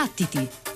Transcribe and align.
Battiti! 0.00 0.69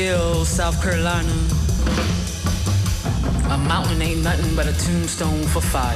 Hill, 0.00 0.46
South 0.46 0.82
Carolina. 0.82 1.30
A 3.52 3.58
mountain 3.68 4.00
ain't 4.00 4.22
nothing 4.22 4.56
but 4.56 4.66
a 4.66 4.72
tombstone 4.72 5.42
for 5.42 5.60
fire. 5.60 5.94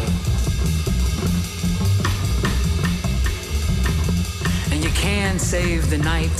And 4.70 4.84
you 4.84 4.90
can 4.90 5.38
save 5.38 5.88
the 5.88 5.96
night 5.96 6.38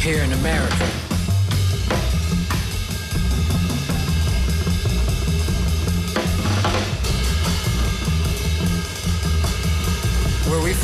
here 0.00 0.22
in 0.24 0.32
America. 0.32 1.07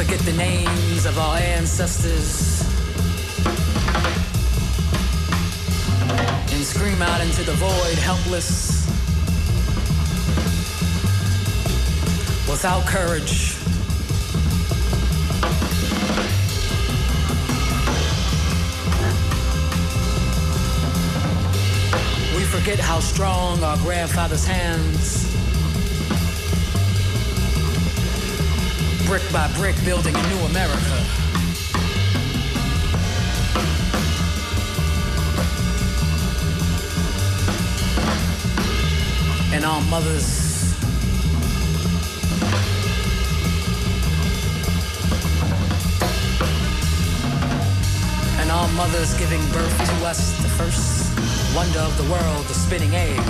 Forget 0.05 0.21
the 0.27 0.33
names 0.33 1.07
of 1.07 1.19
our 1.19 1.39
ancestors 1.39 2.63
and 6.53 6.63
scream 6.63 7.01
out 7.01 7.23
into 7.23 7.43
the 7.43 7.53
void 7.53 7.99
helpless 7.99 8.87
without 12.51 12.85
courage. 12.87 13.57
We 22.37 22.45
forget 22.45 22.79
how 22.79 23.01
strong 23.01 23.63
our 23.63 23.79
grandfather's 23.79 24.45
hands 24.45 25.24
brick 29.19 29.33
by 29.33 29.47
brick, 29.53 29.77
building 29.85 30.13
a 30.13 30.23
new 30.29 30.39
America. 30.47 30.97
And 39.55 39.65
our 39.65 39.81
mothers 39.83 40.75
and 48.41 48.51
our 48.51 48.69
mothers 48.73 49.15
giving 49.17 49.41
birth 49.53 49.79
to 49.79 50.07
us, 50.07 50.33
the 50.43 50.49
first 50.49 51.17
wonder 51.55 51.79
of 51.79 51.97
the 51.99 52.11
world, 52.11 52.47
the 52.47 52.55
spinning 52.55 52.97
egg. 52.97 53.21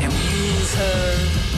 And 0.00 0.12
we 0.12 0.52
use 0.52 0.72
her 0.74 1.49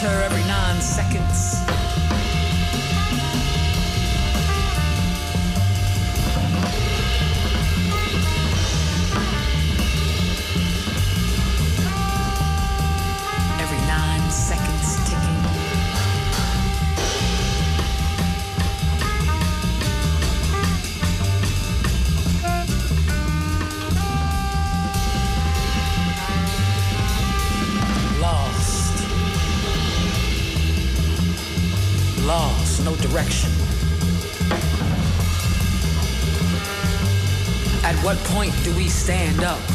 her 0.00 0.22
every 0.24 0.42
nine 0.48 0.80
seconds. 0.80 1.53
Point 38.44 38.64
do 38.64 38.74
we 38.76 38.88
stand 38.88 39.42
up? 39.42 39.73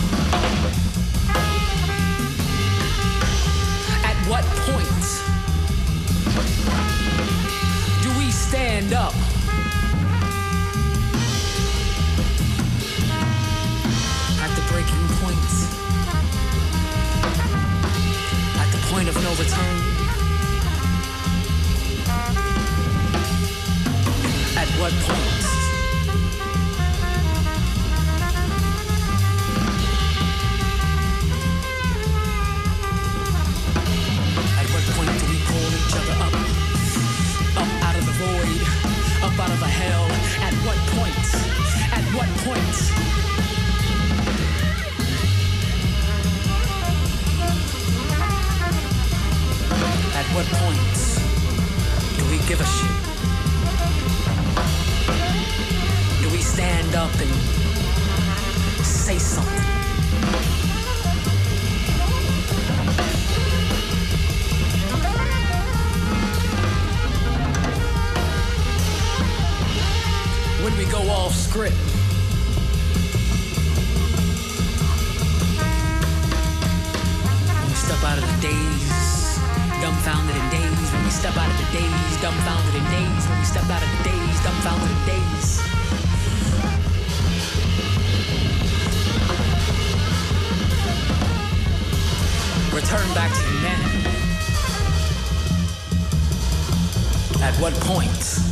Daze, 81.80 82.22
dumbfounded 82.22 82.76
in 82.76 82.84
daze. 82.92 83.28
When 83.30 83.40
we 83.40 83.46
step 83.46 83.64
out 83.70 83.84
of 83.84 83.90
the 83.90 84.04
daze, 84.04 84.40
dumbfounded 84.44 84.90
in 84.90 85.06
daze. 85.06 85.62
Return 92.74 93.14
back 93.14 93.32
to 93.32 93.42
humanity. 93.44 94.00
At 97.42 97.56
what 97.62 97.74
point? 97.82 98.49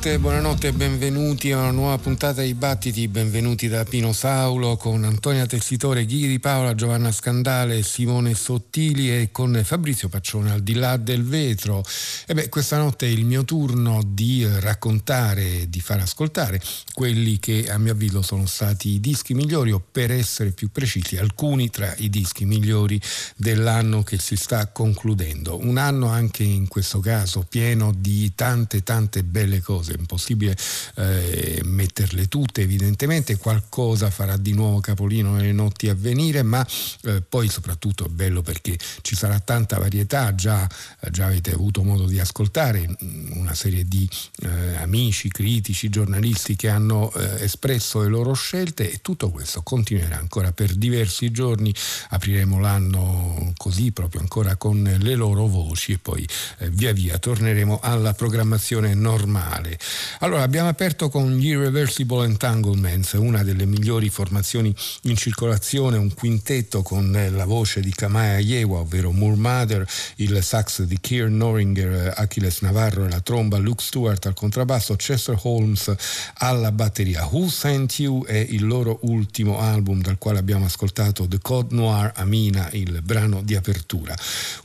Buonanotte, 0.00 0.18
buonanotte 0.18 0.68
e 0.68 0.72
benvenuti 0.72 1.52
a 1.52 1.58
una 1.58 1.70
nuova 1.72 1.98
puntata 1.98 2.40
di 2.40 2.54
Battiti, 2.54 3.06
benvenuti 3.06 3.68
da 3.68 3.84
Pino 3.84 4.14
Saulo 4.14 4.78
con 4.78 5.04
Antonia 5.04 5.44
Tessitore, 5.44 6.06
Ghiri 6.06 6.38
Paola, 6.38 6.74
Giovanna 6.74 7.12
Scandale, 7.12 7.82
Simone 7.82 8.32
Sottili 8.32 9.14
e 9.14 9.28
con 9.30 9.60
Fabrizio 9.62 10.08
Paccione 10.08 10.52
al 10.52 10.62
di 10.62 10.72
là 10.72 10.96
del 10.96 11.22
vetro. 11.22 11.84
E 12.26 12.32
beh, 12.32 12.48
questa 12.48 12.78
notte 12.78 13.04
è 13.04 13.10
il 13.10 13.26
mio 13.26 13.44
turno 13.44 14.00
di 14.02 14.48
raccontare, 14.60 15.68
di 15.68 15.80
far 15.82 16.00
ascoltare 16.00 16.62
quelli 16.94 17.38
che 17.38 17.66
a 17.68 17.76
mio 17.76 17.92
avviso 17.92 18.22
sono 18.22 18.46
stati 18.46 18.94
i 18.94 19.00
dischi 19.00 19.34
migliori 19.34 19.70
o 19.70 19.82
per 19.92 20.10
essere 20.10 20.52
più 20.52 20.70
precisi 20.72 21.18
alcuni 21.18 21.68
tra 21.68 21.94
i 21.98 22.08
dischi 22.08 22.46
migliori 22.46 22.98
dell'anno 23.36 24.02
che 24.02 24.18
si 24.18 24.36
sta 24.36 24.66
concludendo. 24.68 25.58
Un 25.60 25.76
anno 25.76 26.06
anche 26.06 26.42
in 26.42 26.68
questo 26.68 27.00
caso 27.00 27.44
pieno 27.46 27.92
di 27.94 28.32
tante 28.34 28.82
tante 28.82 29.22
belle 29.24 29.60
cose, 29.60 29.89
è 29.94 29.98
impossibile 29.98 30.56
eh, 30.96 31.60
metterle 31.64 32.28
tutte 32.28 32.62
evidentemente, 32.62 33.36
qualcosa 33.36 34.10
farà 34.10 34.36
di 34.36 34.52
nuovo 34.52 34.80
capolino 34.80 35.34
nelle 35.34 35.52
notti 35.52 35.88
a 35.88 35.94
venire, 35.94 36.42
ma 36.42 36.66
eh, 37.04 37.20
poi 37.20 37.48
soprattutto 37.48 38.06
è 38.06 38.08
bello 38.08 38.42
perché 38.42 38.78
ci 39.02 39.16
sarà 39.16 39.38
tanta 39.40 39.78
varietà, 39.78 40.34
già, 40.34 40.68
già 41.10 41.26
avete 41.26 41.52
avuto 41.52 41.82
modo 41.82 42.06
di 42.06 42.18
ascoltare 42.20 42.86
mm, 42.86 43.32
una 43.36 43.54
serie 43.54 43.84
di 43.86 44.08
eh, 44.42 44.76
amici, 44.76 45.28
critici, 45.28 45.88
giornalisti 45.88 46.56
che 46.56 46.68
hanno 46.68 47.12
eh, 47.12 47.44
espresso 47.44 48.02
le 48.02 48.08
loro 48.08 48.32
scelte 48.32 48.90
e 48.90 49.00
tutto 49.02 49.30
questo 49.30 49.62
continuerà 49.62 50.18
ancora 50.18 50.52
per 50.52 50.74
diversi 50.74 51.30
giorni, 51.30 51.74
apriremo 52.10 52.58
l'anno 52.58 53.52
così 53.56 53.92
proprio 53.92 54.20
ancora 54.20 54.56
con 54.56 54.82
le 54.82 55.14
loro 55.14 55.46
voci 55.46 55.92
e 55.92 55.98
poi 55.98 56.26
eh, 56.58 56.70
via 56.70 56.92
via 56.92 57.18
torneremo 57.18 57.80
alla 57.82 58.14
programmazione 58.14 58.94
normale. 58.94 59.78
Allora 60.20 60.42
abbiamo 60.42 60.68
aperto 60.68 61.08
con 61.08 61.36
gli 61.36 61.48
Irreversible 61.48 62.24
Entanglements, 62.24 63.12
una 63.12 63.42
delle 63.42 63.66
migliori 63.66 64.08
formazioni 64.08 64.74
in 65.02 65.16
circolazione, 65.16 65.96
un 65.96 66.12
quintetto 66.14 66.82
con 66.82 67.14
eh, 67.16 67.30
la 67.30 67.44
voce 67.44 67.80
di 67.80 67.90
Kamaya 67.90 68.38
Yewa, 68.38 68.80
ovvero 68.80 69.12
Moore 69.12 69.36
Mother, 69.36 69.86
il 70.16 70.42
sax 70.42 70.82
di 70.82 70.98
Keir 71.00 71.28
Noringer, 71.28 72.14
Achilles 72.16 72.60
Navarro 72.60 73.06
e 73.06 73.08
la 73.08 73.20
tromba, 73.20 73.56
Luke 73.58 73.82
Stewart 73.82 74.24
al 74.26 74.34
contrabbasso, 74.34 74.96
Chester 74.96 75.38
Holmes 75.42 75.92
alla 76.34 76.72
batteria. 76.72 77.26
Who 77.30 77.48
Sent 77.48 77.98
You 77.98 78.24
è 78.24 78.36
il 78.36 78.66
loro 78.66 78.98
ultimo 79.02 79.58
album 79.60 80.00
dal 80.02 80.18
quale 80.18 80.38
abbiamo 80.38 80.66
ascoltato 80.66 81.26
The 81.26 81.38
Code 81.40 81.74
Noir 81.74 82.12
Amina, 82.16 82.68
il 82.72 83.00
brano 83.02 83.42
di 83.42 83.54
apertura. 83.54 84.14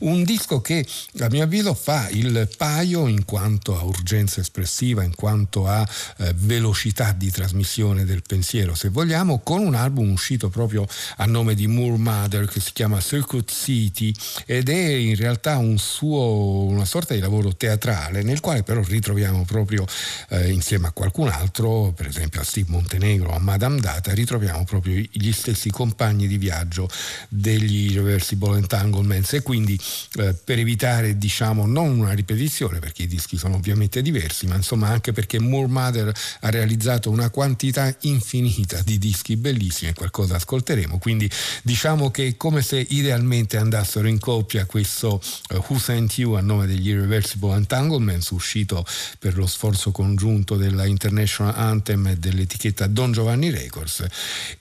Un 0.00 0.24
disco 0.24 0.60
che 0.60 0.86
a 1.20 1.28
mio 1.30 1.44
avviso 1.44 1.74
fa 1.74 2.08
il 2.10 2.48
paio 2.56 3.06
in 3.06 3.24
quanto 3.24 3.78
a 3.78 3.82
urgenza 3.82 4.40
espressiva, 4.40 5.02
in 5.06 5.14
quanto 5.14 5.66
a 5.66 5.88
eh, 6.18 6.32
velocità 6.36 7.12
di 7.12 7.30
trasmissione 7.30 8.04
del 8.04 8.22
pensiero, 8.22 8.74
se 8.74 8.90
vogliamo, 8.90 9.40
con 9.40 9.60
un 9.60 9.74
album 9.74 10.10
uscito 10.10 10.50
proprio 10.50 10.86
a 11.16 11.24
nome 11.24 11.54
di 11.54 11.66
Moore 11.66 11.96
Mother 11.96 12.46
che 12.46 12.60
si 12.60 12.72
chiama 12.72 13.00
Circuit 13.00 13.50
City 13.50 14.12
ed 14.44 14.68
è 14.68 14.94
in 14.94 15.16
realtà 15.16 15.56
un 15.56 15.78
suo, 15.78 16.64
una 16.64 16.84
sorta 16.84 17.14
di 17.14 17.20
lavoro 17.20 17.54
teatrale 17.56 18.22
nel 18.22 18.40
quale 18.40 18.62
però 18.62 18.82
ritroviamo 18.82 19.44
proprio 19.44 19.84
eh, 20.28 20.50
insieme 20.50 20.88
a 20.88 20.90
qualcun 20.90 21.28
altro, 21.28 21.92
per 21.96 22.06
esempio 22.06 22.40
a 22.40 22.44
Steve 22.44 22.70
Montenegro, 22.70 23.34
a 23.34 23.38
Madame 23.38 23.80
Data, 23.80 24.12
ritroviamo 24.12 24.64
proprio 24.64 25.02
gli 25.10 25.32
stessi 25.32 25.70
compagni 25.70 26.26
di 26.26 26.38
viaggio 26.38 26.88
degli 27.28 27.92
Irreversible 27.92 28.58
Entanglements 28.58 29.32
e 29.34 29.42
quindi 29.42 29.78
eh, 30.18 30.34
per 30.34 30.58
evitare 30.58 31.16
diciamo 31.18 31.66
non 31.66 31.98
una 31.98 32.12
ripetizione 32.12 32.78
perché 32.78 33.02
i 33.02 33.06
dischi 33.06 33.36
sono 33.36 33.56
ovviamente 33.56 34.02
diversi 34.02 34.46
ma 34.46 34.56
insomma 34.56 34.95
anche 34.96 35.12
perché 35.12 35.38
Moore 35.38 35.68
Mother 35.68 36.12
ha 36.40 36.50
realizzato 36.50 37.10
una 37.10 37.30
quantità 37.30 37.94
infinita 38.00 38.80
di 38.82 38.98
dischi 38.98 39.36
bellissimi 39.36 39.90
e 39.90 39.94
qualcosa 39.94 40.36
ascolteremo. 40.36 40.98
Quindi 40.98 41.30
diciamo 41.62 42.10
che 42.10 42.26
è 42.26 42.36
come 42.36 42.62
se 42.62 42.84
idealmente 42.88 43.56
andassero 43.56 44.08
in 44.08 44.18
coppia 44.18 44.64
questo 44.66 45.20
uh, 45.50 45.64
Who 45.68 45.78
Sent 45.78 46.18
You 46.18 46.32
a 46.32 46.40
nome 46.40 46.66
degli 46.66 46.88
Irreversible 46.88 47.54
Entanglements 47.54 48.30
uscito 48.30 48.84
per 49.18 49.36
lo 49.36 49.46
sforzo 49.46 49.90
congiunto 49.92 50.56
della 50.56 50.86
International 50.86 51.54
Anthem 51.54 52.06
e 52.08 52.16
dell'etichetta 52.16 52.86
Don 52.86 53.12
Giovanni 53.12 53.50
Records 53.50 54.06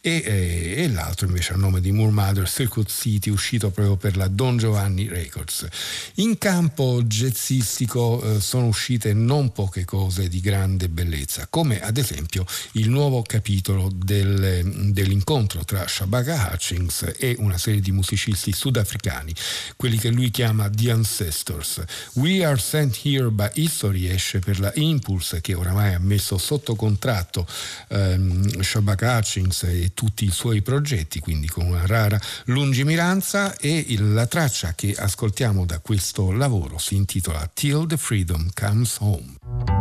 e, 0.01 0.21
eh, 0.25 0.73
e 0.83 0.89
l'altro 0.89 1.27
invece 1.27 1.53
a 1.53 1.57
nome 1.57 1.81
di 1.81 1.91
Moore 1.91 2.11
Mother 2.11 2.49
Circuit 2.49 2.89
City 2.89 3.29
uscito 3.29 3.71
proprio 3.71 3.95
per 3.95 4.17
la 4.17 4.27
Don 4.27 4.57
Giovanni 4.57 5.07
Records. 5.07 5.65
In 6.15 6.37
campo 6.37 7.01
jazzistico 7.03 8.21
eh, 8.21 8.41
sono 8.41 8.67
uscite 8.67 9.13
non 9.13 9.51
poche 9.51 9.75
poche 9.75 9.85
cose 10.25 10.29
di 10.29 10.39
grande 10.39 10.89
bellezza, 10.89 11.47
come 11.49 11.79
ad 11.79 11.97
esempio 11.97 12.45
il 12.73 12.89
nuovo 12.89 13.21
capitolo 13.21 13.89
del, 13.93 14.91
dell'incontro 14.91 15.63
tra 15.63 15.87
Shabaka 15.87 16.49
Hutchings 16.51 17.13
e 17.17 17.35
una 17.39 17.57
serie 17.57 17.81
di 17.81 17.91
musicisti 17.91 18.51
sudafricani, 18.51 19.33
quelli 19.75 19.97
che 19.97 20.09
lui 20.09 20.29
chiama 20.29 20.69
The 20.69 20.91
Ancestors. 20.91 21.83
We 22.13 22.43
Are 22.43 22.57
Sent 22.57 22.99
Here 23.03 23.29
by 23.29 23.49
History 23.53 24.07
esce 24.07 24.39
per 24.39 24.59
la 24.59 24.71
Impulse 24.75 25.41
che 25.41 25.53
oramai 25.53 25.93
ha 25.93 25.99
messo 25.99 26.37
sotto 26.37 26.75
contratto 26.75 27.47
ehm, 27.89 28.61
Shabaka 28.61 29.17
Hutchings 29.17 29.63
e 29.63 29.91
tutti 29.93 30.25
i 30.25 30.31
suoi 30.31 30.61
progetti, 30.61 31.19
quindi 31.19 31.47
con 31.47 31.65
una 31.65 31.85
rara 31.85 32.19
lungimiranza 32.45 33.55
e 33.57 33.85
il, 33.87 34.13
la 34.13 34.27
traccia 34.27 34.73
che 34.73 34.93
ascoltiamo 34.97 35.65
da 35.65 35.79
questo 35.79 36.31
lavoro 36.31 36.77
si 36.77 36.95
intitola 36.95 37.49
Till 37.53 37.85
the 37.87 37.97
Freedom 37.97 38.49
Comes 38.53 38.97
Home. 38.99 39.74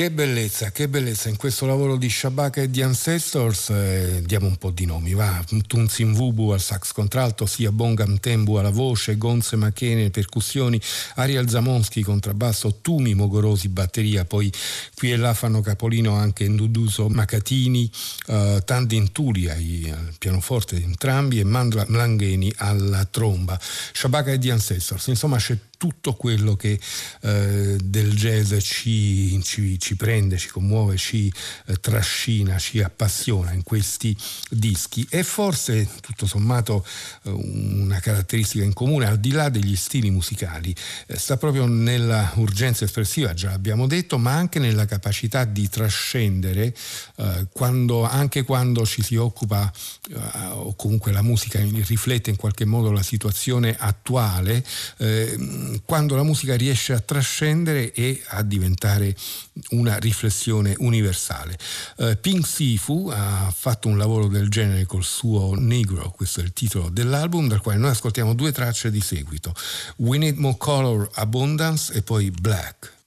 Che 0.00 0.10
bellezza, 0.10 0.70
che 0.70 0.88
bellezza 0.88 1.28
in 1.28 1.36
questo 1.36 1.66
lavoro 1.66 1.96
di 1.98 2.08
Shabaka 2.08 2.62
e 2.62 2.70
di 2.70 2.80
Ancestors. 2.80 3.68
Eh, 3.68 4.22
diamo 4.24 4.46
un 4.46 4.56
po' 4.56 4.70
di 4.70 4.86
nomi, 4.86 5.12
va. 5.12 5.44
Tunzin 5.66 6.14
Vubu 6.14 6.48
al 6.52 6.60
sax 6.62 6.92
contralto, 6.92 7.44
Sia 7.44 7.70
Bongam 7.70 8.18
Tembu 8.18 8.54
alla 8.54 8.70
voce, 8.70 9.18
Gonze 9.18 9.56
Machene 9.56 10.08
percussioni, 10.08 10.80
Ariel 11.16 11.50
Zamonski 11.50 12.02
contrabbasso, 12.02 12.78
Tumi 12.80 13.12
Mogorosi 13.12 13.68
batteria, 13.68 14.24
poi 14.24 14.50
qui 14.94 15.12
e 15.12 15.18
là 15.18 15.34
fanno 15.34 15.60
capolino 15.60 16.14
anche 16.14 16.48
Nduduso 16.48 17.10
Macatini, 17.10 17.90
eh, 18.28 18.62
Tandin 18.64 19.12
Tuli 19.12 19.50
al 19.50 20.14
pianoforte 20.18 20.76
entrambi 20.76 21.40
e 21.40 21.44
Mandra 21.44 21.84
Mlangheni 21.86 22.50
alla 22.56 23.04
tromba. 23.04 23.60
Shabaka 23.60 24.32
e 24.32 24.38
di 24.38 24.48
Ancestors, 24.48 25.08
insomma 25.08 25.36
c'è 25.36 25.58
tutto 25.80 26.12
quello 26.12 26.56
che 26.56 26.78
eh, 27.22 27.78
del 27.82 28.14
jazz 28.14 28.54
ci, 28.58 29.42
ci, 29.42 29.78
ci, 29.78 29.96
prende, 29.96 30.36
ci 30.36 30.48
commuove, 30.48 30.98
ci 30.98 31.32
eh, 31.68 31.76
trascina, 31.76 32.58
ci 32.58 32.82
appassiona 32.82 33.52
in 33.52 33.62
questi 33.62 34.14
dischi. 34.50 35.06
E 35.08 35.22
forse, 35.22 35.88
tutto 36.02 36.26
sommato, 36.26 36.84
eh, 37.22 37.30
una 37.30 37.98
caratteristica 37.98 38.62
in 38.62 38.74
comune, 38.74 39.06
al 39.06 39.18
di 39.20 39.30
là 39.30 39.48
degli 39.48 39.74
stili 39.74 40.10
musicali, 40.10 40.74
eh, 41.06 41.16
sta 41.16 41.38
proprio 41.38 41.64
nella 41.64 42.30
urgenza 42.34 42.84
espressiva, 42.84 43.32
già 43.32 43.52
abbiamo 43.52 43.86
detto, 43.86 44.18
ma 44.18 44.34
anche 44.34 44.58
nella 44.58 44.84
capacità 44.84 45.46
di 45.46 45.66
trascendere 45.70 46.74
eh, 47.16 47.46
quando, 47.54 48.02
anche 48.02 48.42
quando 48.42 48.84
ci 48.84 49.02
si 49.02 49.16
occupa 49.16 49.72
o 50.52 50.74
comunque 50.74 51.12
la 51.12 51.22
musica 51.22 51.58
riflette 51.60 52.28
in 52.28 52.36
qualche 52.36 52.66
modo 52.66 52.90
la 52.90 53.02
situazione 53.02 53.76
attuale 53.78 54.62
quando 55.84 56.16
la 56.16 56.22
musica 56.22 56.56
riesce 56.56 56.92
a 56.92 57.00
trascendere 57.00 57.92
e 57.92 58.22
a 58.28 58.42
diventare 58.42 59.14
una 59.70 59.96
riflessione 59.98 60.74
universale. 60.78 61.58
Uh, 61.96 62.18
Pink 62.20 62.46
Sifu 62.46 63.10
ha 63.12 63.52
fatto 63.54 63.88
un 63.88 63.98
lavoro 63.98 64.26
del 64.28 64.48
genere 64.48 64.86
col 64.86 65.04
suo 65.04 65.54
Negro, 65.54 66.12
questo 66.16 66.40
è 66.40 66.42
il 66.42 66.52
titolo 66.52 66.88
dell'album, 66.88 67.48
dal 67.48 67.60
quale 67.60 67.78
noi 67.78 67.90
ascoltiamo 67.90 68.34
due 68.34 68.52
tracce 68.52 68.90
di 68.90 69.00
seguito, 69.00 69.54
We 69.96 70.18
Need 70.18 70.36
More 70.36 70.56
Color 70.58 71.10
Abundance 71.14 71.92
e 71.92 72.02
poi 72.02 72.30
Black. 72.30 72.98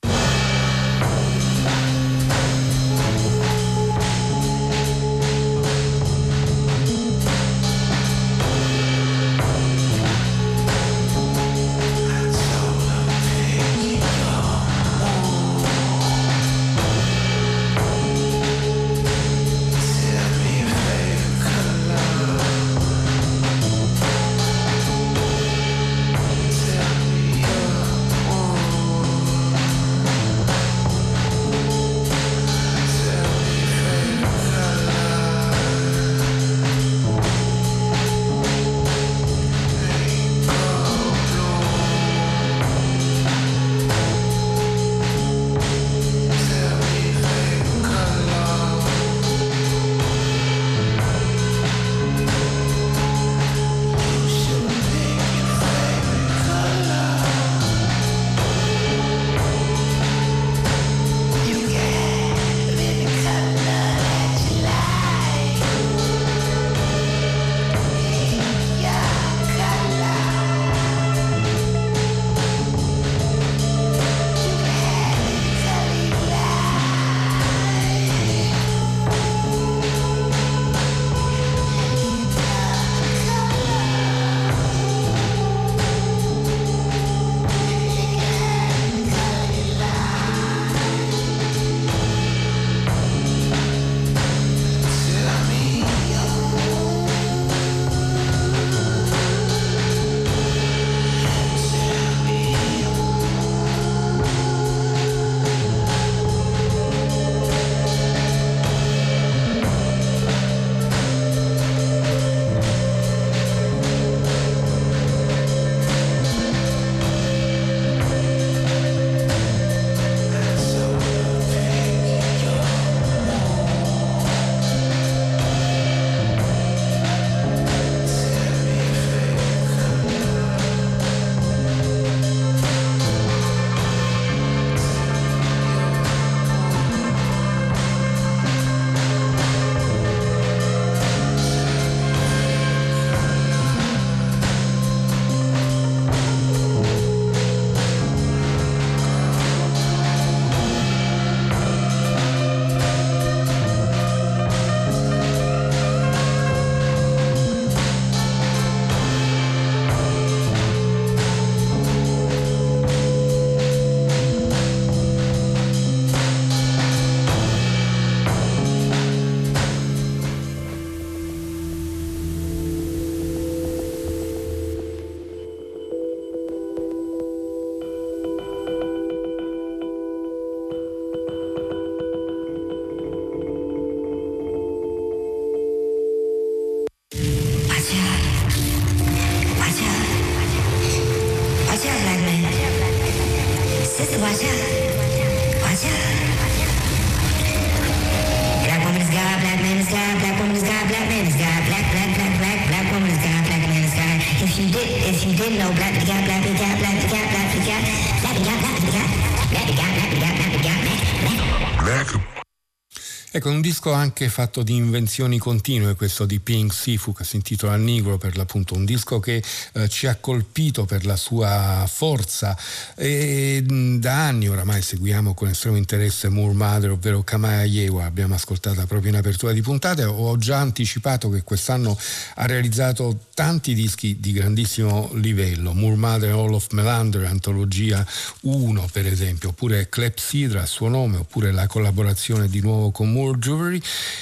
Ecco, 213.43 213.51
un 213.51 213.59
disco 213.59 213.91
anche 213.91 214.29
fatto 214.29 214.63
di 214.63 214.73
invenzioni 214.73 215.37
continue, 215.37 215.95
questo 215.95 216.25
di 216.25 216.39
Pink 216.39 216.73
Sifu 216.73 217.11
che 217.11 217.25
si 217.25 217.35
intitola 217.35 217.75
Nigro 217.75 218.17
per 218.17 218.37
l'appunto, 218.37 218.73
un 218.73 218.85
disco 218.85 219.19
che 219.19 219.43
eh, 219.73 219.89
ci 219.89 220.07
ha 220.07 220.15
colpito 220.15 220.85
per 220.85 221.05
la 221.05 221.17
sua 221.17 221.85
forza. 221.91 222.57
E 222.95 223.61
da 223.99 224.27
anni 224.27 224.47
oramai 224.47 224.81
seguiamo 224.81 225.33
con 225.33 225.49
estremo 225.49 225.75
interesse 225.75 226.29
Moore 226.29 226.53
Mother, 226.53 226.91
ovvero 226.91 227.21
Kamaya 227.23 227.65
Yewa, 227.65 228.05
abbiamo 228.05 228.33
ascoltato 228.33 228.85
proprio 228.85 229.11
in 229.11 229.17
apertura 229.17 229.51
di 229.51 229.61
puntate, 229.61 230.05
ho 230.05 230.37
già 230.37 230.59
anticipato 230.59 231.29
che 231.29 231.43
quest'anno 231.43 231.97
ha 232.35 232.45
realizzato 232.45 233.25
tanti 233.33 233.73
dischi 233.73 234.21
di 234.21 234.31
grandissimo 234.31 235.09
livello, 235.15 235.73
Moore 235.73 235.97
Mother 235.97 236.31
Hall 236.31 236.53
of 236.53 236.67
Melander, 236.71 237.25
antologia 237.25 238.07
1 238.43 238.87
per 238.89 239.05
esempio, 239.05 239.49
oppure 239.49 239.89
Clepsydra 239.89 240.61
a 240.61 240.65
suo 240.65 240.87
nome, 240.87 241.17
oppure 241.17 241.51
la 241.51 241.67
collaborazione 241.67 242.47
di 242.47 242.61
nuovo 242.61 242.91
con 242.91 243.11
Moore 243.11 243.31
Moore 243.33 243.39
Jewelry 243.39 243.81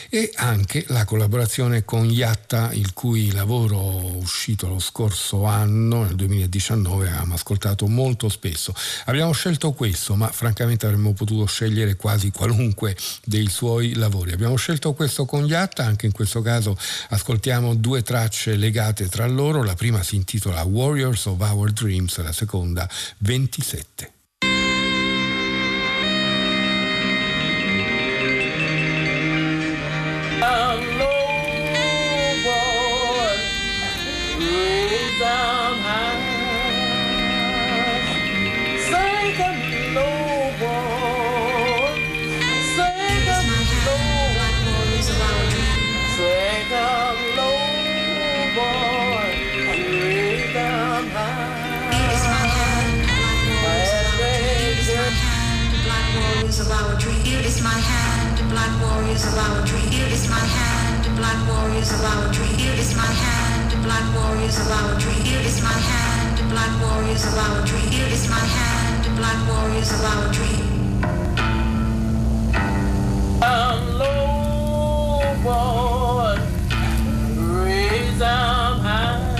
e 0.09 0.31
anche 0.35 0.85
la 0.87 1.05
collaborazione 1.05 1.83
con 1.83 2.09
Yatta, 2.09 2.71
il 2.73 2.93
cui 2.93 3.31
lavoro 3.31 4.17
uscito 4.17 4.67
lo 4.67 4.79
scorso 4.79 5.45
anno, 5.45 6.03
nel 6.03 6.15
2019, 6.15 7.09
abbiamo 7.09 7.33
ascoltato 7.33 7.87
molto 7.87 8.29
spesso. 8.29 8.73
Abbiamo 9.05 9.31
scelto 9.33 9.71
questo, 9.71 10.15
ma 10.15 10.27
francamente 10.27 10.85
avremmo 10.85 11.13
potuto 11.13 11.45
scegliere 11.45 11.95
quasi 11.95 12.31
qualunque 12.31 12.95
dei 13.25 13.49
suoi 13.49 13.93
lavori. 13.95 14.31
Abbiamo 14.31 14.55
scelto 14.55 14.93
questo 14.93 15.25
con 15.25 15.45
Yatta, 15.45 15.83
anche 15.83 16.05
in 16.05 16.11
questo 16.11 16.41
caso 16.41 16.77
ascoltiamo 17.09 17.75
due 17.75 18.01
tracce 18.01 18.55
legate 18.55 19.07
tra 19.07 19.27
loro, 19.27 19.63
la 19.63 19.75
prima 19.75 20.03
si 20.03 20.15
intitola 20.15 20.63
Warriors 20.63 21.25
of 21.25 21.39
Our 21.39 21.71
Dreams, 21.71 22.21
la 22.21 22.31
seconda 22.31 22.89
27. 23.19 24.20
Warriors 59.11 59.25
of 59.27 59.37
our 59.37 59.65
dream. 59.65 59.91
Here 59.91 60.07
is 60.07 60.29
my 60.29 60.39
hand, 60.39 61.05
black 61.17 61.47
warriors 61.47 61.91
of 61.91 62.03
our 62.03 62.31
dream. 62.31 62.57
Here 62.57 62.73
is 62.73 62.95
my 62.95 63.05
hand, 63.05 63.71
black 63.83 64.05
warriors 64.15 64.57
of 64.59 64.71
our 64.71 64.99
dream. 64.99 65.23
Here 65.25 65.41
is 65.41 65.61
my 65.61 65.69
hand, 65.69 66.39
black 66.49 66.71
warriors 66.81 67.25
of 67.25 67.37
our 67.37 67.65
dream. 67.65 67.91
Here 67.91 68.07
is 68.07 68.29
my 68.29 68.39
hand, 68.39 69.03
black 69.17 69.39
warriors 69.47 69.91
of 69.91 70.03
our 70.05 70.31
dream. 70.31 71.03
I'm 73.43 73.97
low, 73.97 75.21
raise 77.65 78.21
up 78.21 78.79
high. 78.79 79.31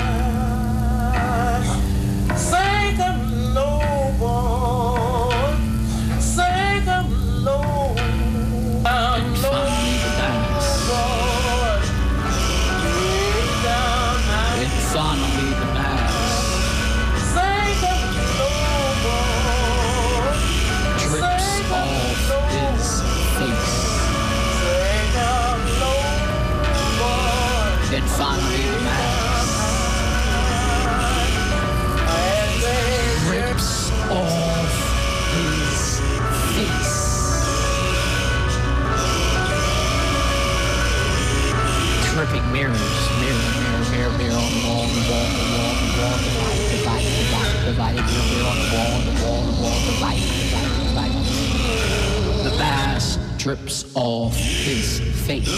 Drips 53.42 53.92
off 53.96 54.36
his 54.36 55.00
face. 55.26 55.50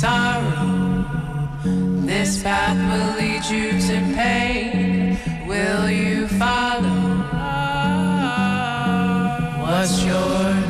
Sorrow. 0.00 1.04
This 2.04 2.42
path 2.42 2.76
will 2.90 3.12
lead 3.16 3.44
you 3.46 3.80
to 3.88 3.96
pain. 4.14 5.18
Will 5.48 5.88
you 5.90 6.28
follow? 6.28 7.00
What's 9.62 10.04
your 10.04 10.65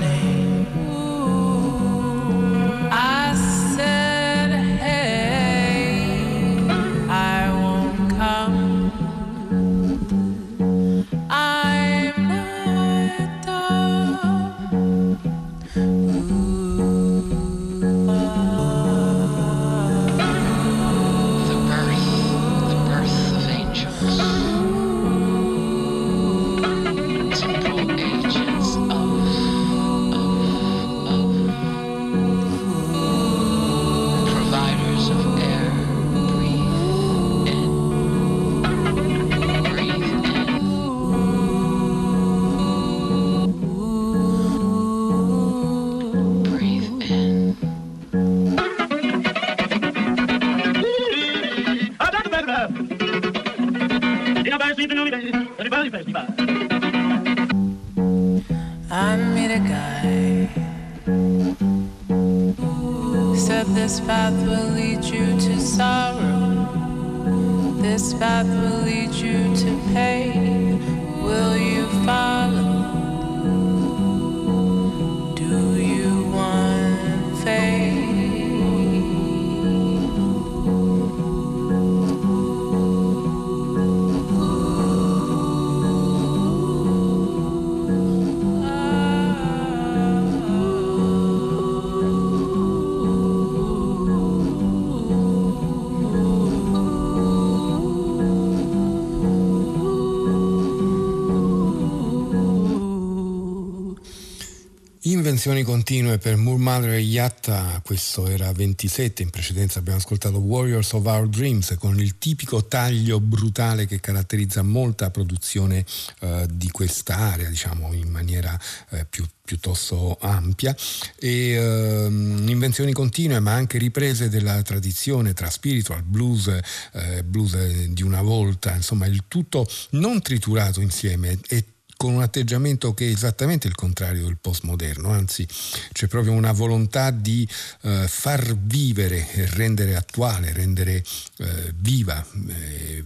Invenzioni 105.36 105.64
continue 105.64 106.16
per 106.16 106.36
Mother 106.36 106.92
e 106.92 107.00
Yatta, 107.00 107.82
questo 107.84 108.26
era 108.26 108.50
27, 108.52 109.20
in 109.20 109.28
precedenza 109.28 109.80
abbiamo 109.80 109.98
ascoltato 109.98 110.38
Warriors 110.38 110.90
of 110.94 111.04
Our 111.04 111.28
Dreams 111.28 111.76
con 111.78 112.00
il 112.00 112.16
tipico 112.16 112.64
taglio 112.64 113.20
brutale 113.20 113.86
che 113.86 114.00
caratterizza 114.00 114.62
molta 114.62 115.10
produzione 115.10 115.84
eh, 116.20 116.46
di 116.50 116.70
quest'area, 116.70 117.50
diciamo 117.50 117.92
in 117.92 118.08
maniera 118.08 118.58
eh, 118.92 119.04
più 119.04 119.26
piuttosto 119.44 120.16
ampia. 120.22 120.74
E 121.18 121.50
ehm, 121.50 122.48
invenzioni 122.48 122.92
continue 122.92 123.38
ma 123.38 123.52
anche 123.52 123.76
riprese 123.76 124.30
della 124.30 124.62
tradizione 124.62 125.34
tra 125.34 125.50
spiritual, 125.50 126.02
blues, 126.02 126.48
eh, 126.92 127.22
blues 127.22 127.84
di 127.88 128.02
una 128.02 128.22
volta, 128.22 128.74
insomma 128.74 129.04
il 129.04 129.24
tutto 129.28 129.68
non 129.90 130.22
triturato 130.22 130.80
insieme. 130.80 131.38
E 131.46 131.64
con 131.96 132.12
un 132.12 132.22
atteggiamento 132.22 132.92
che 132.94 133.08
è 133.08 133.10
esattamente 133.10 133.66
il 133.66 133.74
contrario 133.74 134.24
del 134.24 134.36
postmoderno, 134.40 135.10
anzi 135.10 135.46
c'è 135.92 136.06
proprio 136.06 136.32
una 136.32 136.52
volontà 136.52 137.10
di 137.10 137.48
eh, 137.82 138.06
far 138.06 138.56
vivere 138.56 139.26
rendere 139.54 139.96
attuale, 139.96 140.52
rendere 140.52 141.02
eh, 141.38 141.72
viva, 141.76 142.24
eh, 142.48 143.04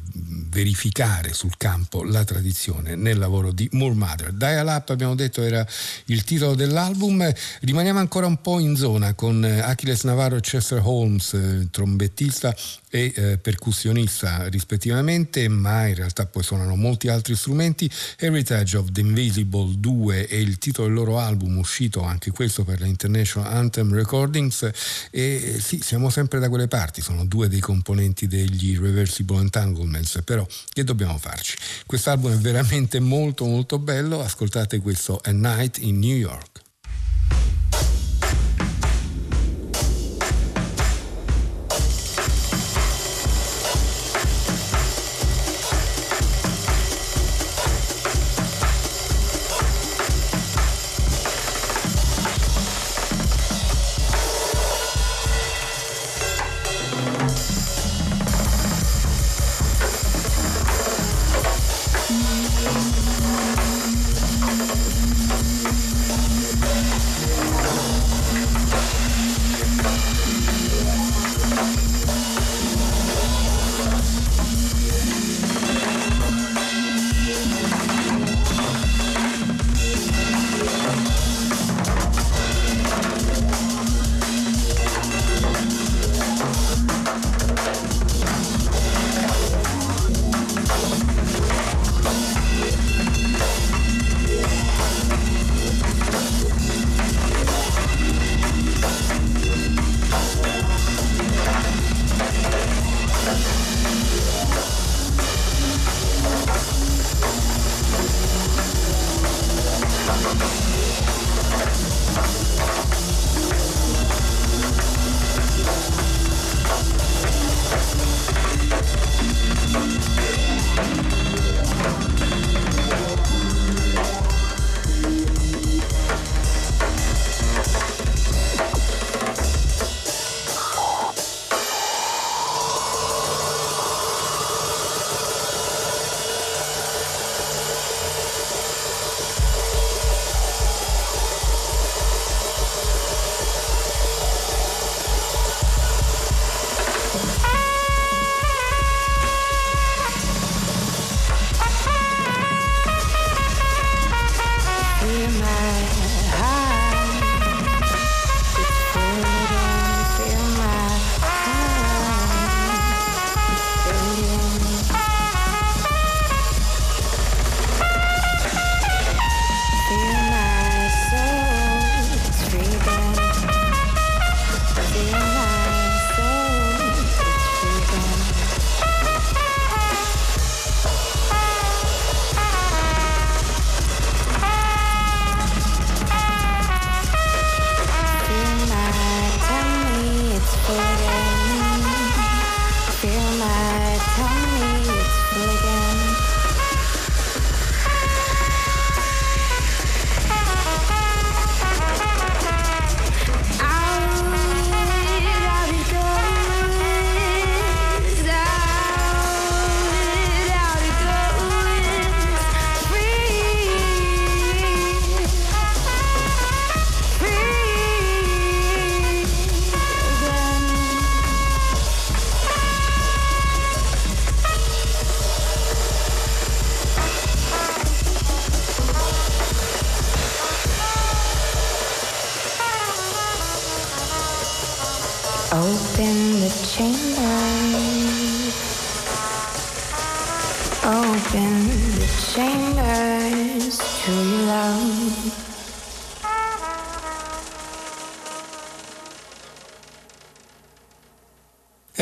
verificare 0.50 1.32
sul 1.32 1.56
campo 1.56 2.02
la 2.02 2.24
tradizione 2.24 2.96
nel 2.96 3.18
lavoro 3.18 3.52
di 3.52 3.68
Moore 3.72 3.94
Mother. 3.94 4.32
Dial 4.32 4.66
Up 4.66 4.90
abbiamo 4.90 5.14
detto 5.14 5.42
era 5.42 5.66
il 6.06 6.24
titolo 6.24 6.54
dell'album, 6.54 7.32
rimaniamo 7.60 7.98
ancora 8.00 8.26
un 8.26 8.40
po' 8.40 8.58
in 8.58 8.76
zona 8.76 9.14
con 9.14 9.44
eh, 9.44 9.60
Achilles 9.60 10.02
Navarro 10.02 10.36
e 10.36 10.40
Chester 10.40 10.80
Holmes, 10.82 11.32
eh, 11.34 11.68
trombettista 11.70 12.54
e 12.90 13.12
eh, 13.14 13.38
percussionista 13.38 14.48
rispettivamente, 14.48 15.48
ma 15.48 15.86
in 15.86 15.94
realtà 15.94 16.26
poi 16.26 16.42
suonano 16.42 16.74
molti 16.74 17.08
altri 17.08 17.36
strumenti. 17.36 17.90
Heritage 18.18 18.76
of 18.76 18.90
the 18.90 19.00
Invisible 19.00 19.74
2 19.78 20.26
è 20.26 20.34
il 20.34 20.58
titolo 20.58 20.88
del 20.88 20.96
loro 20.96 21.18
album, 21.18 21.56
uscito 21.58 22.02
anche 22.02 22.30
questo 22.32 22.64
per 22.64 22.80
la 22.80 22.86
International 22.86 23.52
Anthem 23.52 23.94
Recordings. 23.94 24.68
E 25.10 25.58
sì, 25.60 25.80
siamo 25.82 26.10
sempre 26.10 26.40
da 26.40 26.48
quelle 26.48 26.68
parti, 26.68 27.00
sono 27.00 27.24
due 27.24 27.48
dei 27.48 27.60
componenti 27.60 28.26
degli 28.26 28.76
Reversible 28.76 29.38
Entanglements, 29.40 30.20
però 30.24 30.46
che 30.72 30.84
dobbiamo 30.84 31.16
farci? 31.18 31.56
Quest'album 31.86 32.32
è 32.32 32.38
veramente 32.38 32.98
molto 33.00 33.46
molto 33.46 33.78
bello, 33.78 34.20
ascoltate 34.20 34.80
questo 34.80 35.20
A 35.22 35.30
Night 35.30 35.78
in 35.78 35.98
New 35.98 36.16
York. 36.16 36.60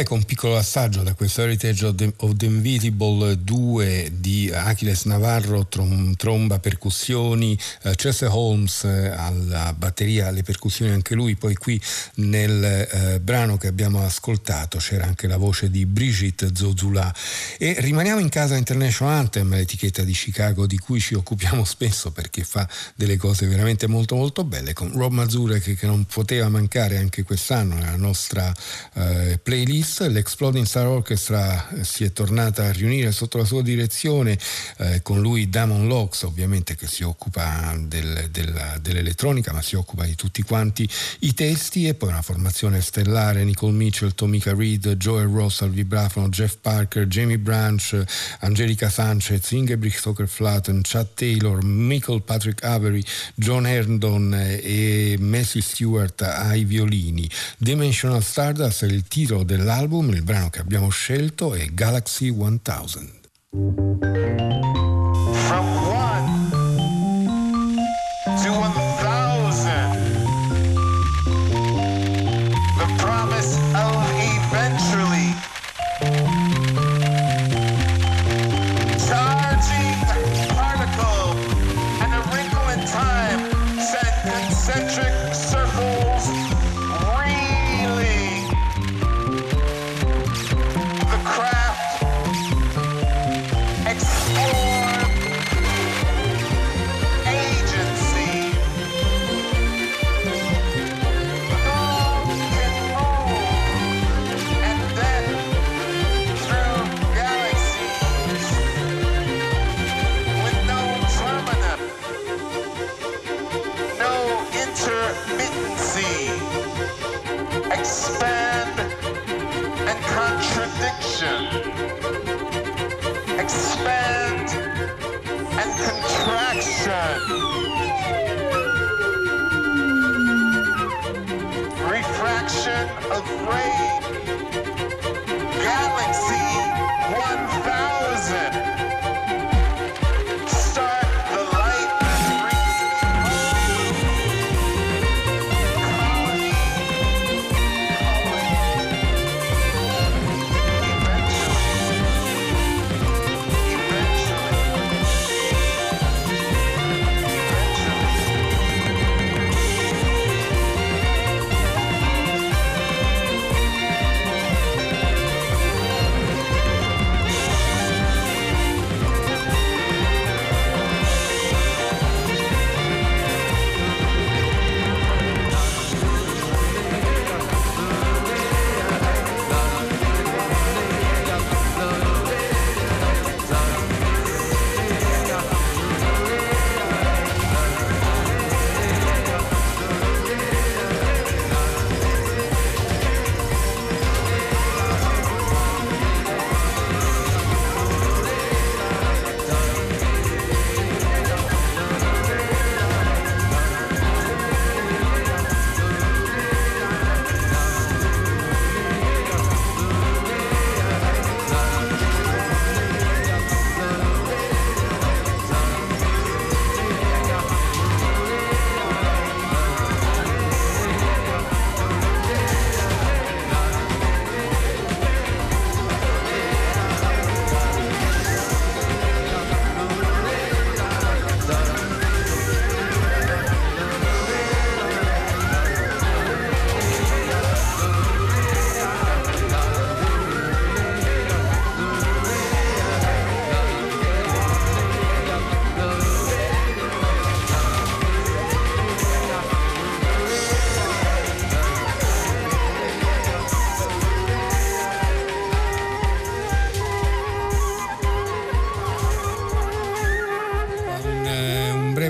Ecco 0.09 0.17
un 0.17 0.25
piccolo 0.25 0.57
assaggio 0.57 1.03
da 1.03 1.13
questo 1.13 1.43
Heritage 1.43 1.85
of 1.85 1.95
the, 2.37 2.47
Invisible 2.47 3.45
2 3.45 4.13
di 4.15 4.51
Achilles 4.51 5.05
Navarro, 5.05 5.67
trom, 5.67 6.15
tromba, 6.15 6.59
percussioni, 6.59 7.55
uh, 7.83 7.91
Chester 7.91 8.31
Holmes 8.33 8.85
uh, 8.85 9.13
alla 9.15 9.75
batteria, 9.75 10.29
alle 10.29 10.43
percussioni 10.43 10.93
anche 10.93 11.15
lui, 11.15 11.37
poi 11.37 11.55
qui 11.57 11.79
nel 12.15 12.89
uh, 12.91 13.21
brano 13.21 13.59
che 13.59 13.67
abbiamo 13.67 14.03
ascoltato 14.03 14.79
c'era 14.79 15.05
anche 15.05 15.27
la 15.27 15.37
voce 15.37 15.71
di 15.71 15.85
Brigitte 15.85 16.53
Zozula 16.55 17.15
e 17.59 17.77
rimaniamo 17.79 18.19
in 18.19 18.31
casa 18.31 18.57
International 18.57 19.13
Anthem, 19.13 19.51
l'etichetta 19.51 20.05
di 20.05 20.13
Chicago 20.13 20.67
di 20.67 20.79
cui 20.79 21.01
ci 21.01 21.17
occupiamo 21.17 21.67
spesso 21.67 22.13
perché 22.13 22.45
fa 22.45 22.67
delle 22.95 23.19
cose 23.19 23.47
veramente 23.47 23.87
molto 23.87 24.17
molto 24.17 24.43
belle 24.43 24.73
con 24.73 24.91
Rob 24.91 25.13
Mazurek 25.13 25.75
che 25.75 25.87
non 25.87 26.07
poteva 26.07 26.49
mancare 26.49 26.97
anche 26.97 27.25
quest'anno 27.25 27.75
nella 27.75 27.97
nostra 27.97 28.51
playlist 29.43 29.98
L'Exploding 30.07 30.65
Star 30.65 30.87
Orchestra 30.87 31.69
eh, 31.71 31.85
si 31.85 32.05
è 32.05 32.13
tornata 32.13 32.65
a 32.65 32.73
riunire 32.73 33.11
sotto 33.11 33.39
la 33.39 33.45
sua 33.45 33.63
direzione, 33.63 34.39
eh, 34.77 35.03
con 35.03 35.21
lui 35.21 35.49
Damon 35.49 35.89
Locks 35.89 36.23
ovviamente 36.23 36.77
che 36.77 36.87
si 36.87 37.03
occupa 37.03 37.77
del, 37.79 38.29
del, 38.31 38.79
dell'elettronica 38.81 39.53
ma 39.53 39.61
si 39.61 39.75
occupa 39.75 40.05
di 40.05 40.15
tutti 40.15 40.43
quanti 40.43 40.89
i 41.21 41.35
testi 41.35 41.89
e 41.89 41.95
poi 41.95 42.11
una 42.11 42.23
formazione 42.23 42.81
stellare, 42.81 43.43
Nicole 43.43 43.73
Mitchell, 43.73 44.15
Tomika 44.15 44.55
Reed, 44.55 44.95
Joel 44.95 45.27
Ross 45.27 45.63
al 45.63 45.71
vibrafono, 45.71 46.29
Jeff 46.29 46.57
Parker, 46.61 47.07
Jamie 47.07 47.39
Branch, 47.39 48.05
Angelica 48.41 48.89
Sanchez, 48.89 49.51
Ingebrigt 49.51 49.99
Stoker-Flatten, 49.99 50.83
Chad 50.85 51.09
Taylor, 51.15 51.63
Michael 51.65 52.23
Patrick 52.23 52.63
Avery, 52.63 53.03
John 53.35 53.67
Herndon 53.67 54.33
eh, 54.35 54.61
e 54.63 55.17
Messi 55.19 55.61
Stewart 55.61 56.23
ai 56.23 56.65
violini. 56.65 57.29
Dimensional 57.59 58.23
Stardust 58.23 58.85
è 58.85 58.87
il 58.87 59.03
titolo 59.09 59.43
dell'album 59.43 59.87
dell'album, 59.89 60.11
il 60.11 60.23
brano 60.23 60.51
che 60.51 60.61
abbiamo 60.61 60.91
scelto 60.91 61.55
è 61.55 61.65
Galaxy 61.67 62.31
1000. 62.31 62.61
From 65.33 65.67
one 65.87 66.51
to 68.43 68.53
1000 68.53 68.78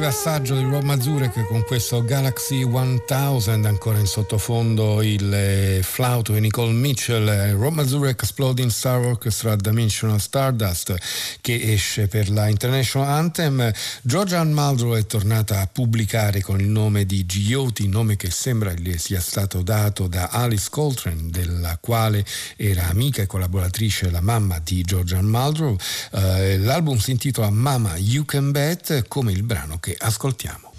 passaggio 0.01 0.55
di 0.55 0.65
Rob 0.65 0.83
Mazurek 0.83 1.47
con 1.47 1.65
questo 1.65 2.05
Galaxy 2.05 2.65
1000, 2.65 3.67
ancora 3.67 3.99
in 3.99 4.07
sottofondo 4.07 5.03
il 5.03 5.33
eh, 5.33 5.81
flauto 5.83 6.35
di 6.35 6.41
Nicole 6.41 6.73
Mitchell, 6.73 7.27
eh, 7.27 7.53
Rob 7.53 7.75
Mazurek 7.75 8.23
Exploding 8.23 8.71
Star 8.71 9.01
Orchestra 9.01 9.57
Dimensional 9.57 10.21
Stardust 10.21 10.95
che 11.41 11.73
esce 11.73 12.07
per 12.07 12.31
la 12.31 12.49
International 12.49 13.09
Anthem. 13.09 13.73
Georgian 14.03 14.53
Muldrow 14.53 14.95
è 14.95 15.07
tornata 15.07 15.61
a 15.61 15.67
pubblicare 15.67 16.43
con 16.43 16.61
il 16.61 16.69
nome 16.69 17.07
di 17.07 17.25
Gioti, 17.25 17.89
nome 17.89 18.17
che 18.17 18.31
sembra 18.31 18.73
le 18.77 18.99
sia 18.99 19.21
stato 19.21 19.63
dato 19.63 20.07
da 20.07 20.29
Alice 20.31 20.69
Coltrane, 20.71 21.31
della 21.31 21.79
quale 21.81 22.25
era 22.57 22.89
amica 22.89 23.23
e 23.23 23.27
collaboratrice 23.27 24.11
la 24.11 24.21
mamma 24.21 24.61
di 24.63 24.83
Georgian 24.83 25.25
Muldrow. 25.25 25.77
Uh, 26.11 26.59
l'album 26.59 26.99
si 26.99 27.13
intitola 27.13 27.51
Mama 27.51 27.97
You 27.97 28.25
Can 28.25 28.51
Bet 28.51 29.07
come 29.09 29.33
il 29.33 29.43
brano 29.43 29.79
che 29.79 29.88
ascoltiamo. 29.99 30.73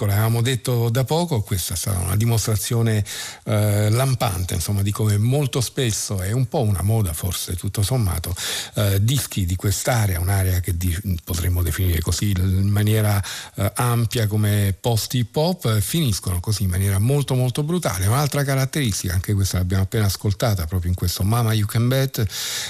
Ecco, 0.00 0.08
l'avevamo 0.08 0.40
detto 0.40 0.88
da 0.88 1.04
poco, 1.04 1.42
questa 1.42 1.74
stata 1.74 1.98
una 1.98 2.16
dimostrazione 2.16 3.04
eh, 3.44 3.90
lampante, 3.90 4.54
insomma, 4.54 4.80
di 4.80 4.92
come 4.92 5.18
molto 5.18 5.60
spesso 5.60 6.22
è 6.22 6.32
un 6.32 6.48
po' 6.48 6.62
una 6.62 6.80
moda, 6.80 7.12
forse 7.12 7.54
tutto 7.54 7.82
sommato, 7.82 8.34
eh, 8.76 9.04
dischi 9.04 9.44
di 9.44 9.56
quest'area, 9.56 10.18
un'area 10.18 10.60
che 10.60 10.74
di, 10.74 10.98
potremmo 11.22 11.62
definire 11.62 12.00
così 12.00 12.30
in 12.30 12.68
maniera 12.68 13.22
eh, 13.56 13.72
ampia 13.74 14.26
come 14.26 14.74
post 14.80 15.12
hip 15.12 15.36
hop, 15.36 15.80
finiscono 15.80 16.40
così 16.40 16.62
in 16.62 16.70
maniera 16.70 16.98
molto 16.98 17.34
molto 17.34 17.62
brutale. 17.62 18.06
Un'altra 18.06 18.42
caratteristica, 18.42 19.12
anche 19.12 19.34
questa 19.34 19.58
l'abbiamo 19.58 19.82
appena 19.82 20.06
ascoltata 20.06 20.64
proprio 20.64 20.88
in 20.88 20.96
questo 20.96 21.24
Mama 21.24 21.52
You 21.52 21.66
Can 21.66 21.88
Bet, 21.88 22.26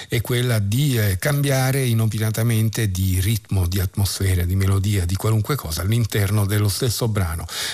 è 0.09 0.21
quella 0.21 0.59
di 0.59 0.99
eh, 0.99 1.17
cambiare 1.21 1.85
inopinatamente 1.85 2.91
di 2.91 3.21
ritmo, 3.21 3.69
di 3.69 3.79
atmosfera, 3.79 4.43
di 4.43 4.57
melodia, 4.57 5.05
di 5.05 5.15
qualunque 5.15 5.55
cosa 5.55 5.83
all'interno 5.83 6.45
dello 6.45 6.69
stesso 6.69 7.07
brano. 7.07 7.19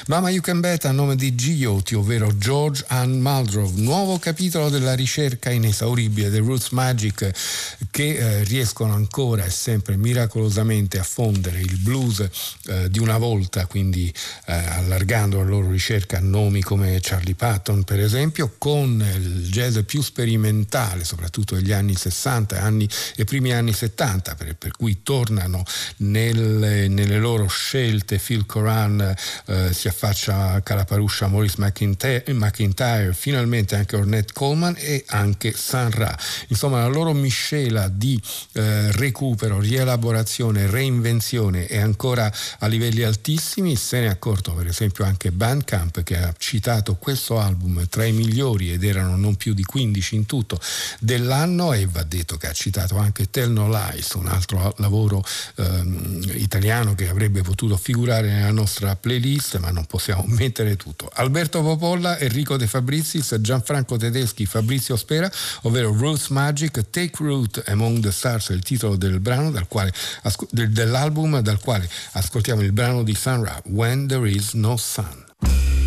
Mama 0.08 0.30
You 0.30 0.40
Can 0.40 0.60
Bet 0.60 0.84
a 0.84 0.90
nome 0.90 1.16
di 1.16 1.34
Gioti, 1.34 1.94
ovvero 1.94 2.36
George 2.36 2.84
Ann 2.88 3.20
Muldrow, 3.20 3.72
nuovo 3.76 4.18
capitolo 4.18 4.68
della 4.68 4.94
ricerca 4.94 5.50
inesauribile 5.50 6.30
del 6.30 6.42
Roots 6.42 6.70
Magic 6.70 7.30
che 7.90 8.16
eh, 8.16 8.44
riescono 8.44 8.94
ancora 8.94 9.44
e 9.44 9.50
sempre 9.50 9.96
miracolosamente 9.96 10.98
a 10.98 11.02
fondere 11.02 11.60
il 11.60 11.76
blues 11.78 12.28
eh, 12.66 12.90
di 12.90 12.98
una 12.98 13.18
volta, 13.18 13.66
quindi 13.66 14.12
eh, 14.46 14.52
allargando 14.52 15.38
la 15.38 15.48
loro 15.48 15.70
ricerca 15.70 16.18
a 16.18 16.20
nomi 16.20 16.62
come 16.62 16.98
Charlie 17.00 17.34
Patton 17.34 17.84
per 17.84 18.00
esempio, 18.00 18.54
con 18.58 19.04
il 19.14 19.48
jazz 19.50 19.78
più 19.86 20.02
sperimentale, 20.02 21.04
soprattutto 21.04 21.54
degli 21.54 21.72
anni 21.72 21.94
60 21.94 22.60
anni, 22.60 22.88
e 23.14 23.24
primi 23.24 23.52
anni 23.52 23.72
70, 23.72 24.34
per, 24.34 24.56
per 24.56 24.72
cui 24.72 25.02
tornano 25.02 25.62
nel, 25.98 26.90
nelle 26.90 27.18
loro 27.18 27.46
scelte 27.46 28.18
Phil 28.18 28.46
Coran 28.46 29.14
eh, 29.46 29.72
si 29.72 29.88
affaccia 29.88 30.52
a 30.52 30.60
Calaparuscia 30.60 31.28
Maurice 31.28 31.56
McIntyre, 31.58 33.12
finalmente 33.12 33.76
anche 33.76 33.96
Ornette 33.96 34.32
Coleman 34.32 34.74
e 34.78 35.04
anche 35.08 35.52
San 35.54 35.90
Ra. 35.90 36.16
Insomma 36.48 36.80
la 36.80 36.86
loro 36.86 37.12
miscela 37.12 37.88
di 37.88 38.20
eh, 38.52 38.90
recupero, 38.92 39.60
rielaborazione, 39.60 40.68
reinvenzione 40.68 41.66
e 41.66 41.78
ancora 41.78 42.32
a 42.58 42.66
livelli 42.66 43.02
altissimi, 43.02 43.76
se 43.76 44.00
ne 44.00 44.06
è 44.06 44.08
accorto 44.08 44.52
per 44.52 44.66
esempio 44.66 45.04
anche 45.04 45.30
Bandcamp 45.32 46.02
che 46.02 46.16
ha 46.16 46.34
citato 46.36 46.96
questo 46.96 47.38
album 47.38 47.86
tra 47.88 48.04
i 48.04 48.12
migliori 48.12 48.72
ed 48.72 48.84
erano 48.84 49.16
non 49.16 49.36
più 49.36 49.54
di 49.54 49.62
15 49.62 50.14
in 50.14 50.26
tutto 50.26 50.60
dell'anno 51.00 51.72
e 51.72 51.86
va 51.86 52.02
detto 52.02 52.36
che 52.36 52.48
ha 52.48 52.52
citato 52.52 52.96
anche 52.96 53.30
Tell 53.30 53.52
No 53.52 53.68
Lies, 53.68 54.12
un 54.12 54.26
altro 54.26 54.74
lavoro 54.78 55.24
ehm, 55.56 56.32
italiano 56.34 56.94
che 56.94 57.08
avrebbe 57.08 57.42
potuto 57.42 57.76
figurare 57.76 58.30
nella 58.30 58.50
nostra 58.50 58.96
playlist 58.96 59.25
ma 59.58 59.70
non 59.70 59.84
possiamo 59.86 60.24
mettere 60.28 60.76
tutto. 60.76 61.10
Alberto 61.14 61.62
Popolla, 61.62 62.18
Enrico 62.18 62.56
De 62.56 62.66
Fabrizis, 62.66 63.36
Gianfranco 63.40 63.96
Tedeschi, 63.96 64.46
Fabrizio 64.46 64.96
Spera, 64.96 65.30
ovvero 65.62 65.92
Roots 65.92 66.28
Magic, 66.28 66.90
Take 66.90 67.16
Root 67.18 67.62
Among 67.66 68.00
the 68.00 68.12
Stars 68.12 68.50
è 68.50 68.52
il 68.52 68.62
titolo 68.62 68.96
del 68.96 69.20
brano 69.20 69.50
dal 69.50 69.66
quale, 69.68 69.92
dell'album 70.50 71.40
dal 71.40 71.60
quale 71.60 71.88
ascoltiamo 72.12 72.62
il 72.62 72.72
brano 72.72 73.02
di 73.02 73.14
Sun 73.14 73.44
Ra, 73.44 73.60
When 73.66 74.06
There 74.06 74.28
Is 74.28 74.52
No 74.52 74.76
Sun. 74.76 75.85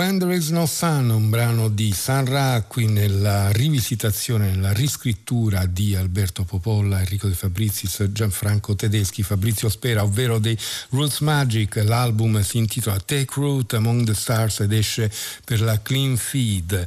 When 0.00 0.18
There 0.18 0.34
Is 0.34 0.48
No 0.48 0.64
Sun, 0.64 1.10
un 1.10 1.28
brano 1.28 1.68
di 1.68 1.92
San 1.92 2.24
Ra 2.24 2.64
qui 2.66 2.86
nella 2.86 3.52
rivisitazione, 3.52 4.48
nella 4.48 4.72
riscrittura 4.72 5.66
di 5.66 5.94
Alberto 5.94 6.44
Popolla, 6.44 7.00
Enrico 7.00 7.28
De 7.28 7.34
Fabrizis, 7.34 8.06
Gianfranco 8.10 8.74
Tedeschi, 8.74 9.22
Fabrizio 9.22 9.68
Spera, 9.68 10.02
ovvero 10.02 10.38
dei 10.38 10.56
Roots 10.88 11.18
Magic. 11.18 11.82
L'album 11.84 12.42
si 12.42 12.56
intitola 12.56 12.98
Take 12.98 13.34
Root 13.34 13.74
Among 13.74 14.06
the 14.06 14.14
Stars 14.14 14.60
ed 14.60 14.72
esce 14.72 15.12
per 15.44 15.60
la 15.60 15.78
Clean 15.82 16.16
Feed. 16.16 16.86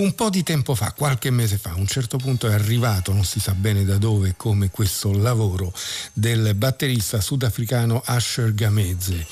Un 0.00 0.12
po' 0.16 0.28
di 0.28 0.42
tempo 0.42 0.74
fa, 0.74 0.92
qualche 0.92 1.30
mese 1.30 1.56
fa, 1.56 1.70
a 1.70 1.76
un 1.76 1.86
certo 1.86 2.16
punto 2.16 2.48
è 2.48 2.52
arrivato, 2.52 3.12
non 3.12 3.24
si 3.24 3.38
sa 3.38 3.54
bene 3.54 3.84
da 3.84 3.96
dove, 3.96 4.34
come 4.36 4.70
questo 4.70 5.12
lavoro 5.12 5.72
del 6.12 6.56
batterista 6.56 7.20
sudafricano 7.20 8.02
Asher 8.04 8.52
Gameze. 8.54 9.24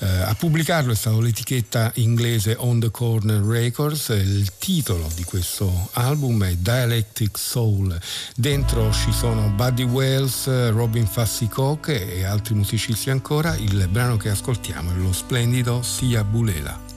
Eh, 0.00 0.06
a 0.06 0.34
pubblicarlo 0.34 0.92
è 0.92 0.94
stata 0.94 1.18
l'etichetta 1.18 1.90
inglese 1.96 2.54
On 2.58 2.78
the 2.78 2.90
Corner 2.90 3.40
Records, 3.42 4.10
il 4.10 4.52
titolo 4.56 5.08
di 5.16 5.24
questo 5.24 5.88
album 5.94 6.44
è 6.44 6.54
Dialectic 6.54 7.36
Soul, 7.36 7.98
dentro 8.36 8.92
ci 8.92 9.10
sono 9.12 9.48
Buddy 9.50 9.82
Wells, 9.82 10.70
Robin 10.70 11.06
Fassicock 11.06 11.88
e 11.88 12.24
altri 12.24 12.54
musicisti 12.54 13.10
ancora, 13.10 13.56
il 13.56 13.88
brano 13.88 14.16
che 14.16 14.28
ascoltiamo 14.28 14.92
è 14.92 14.94
lo 14.94 15.12
splendido 15.12 15.82
Sia 15.82 16.22
Bulela. 16.22 16.87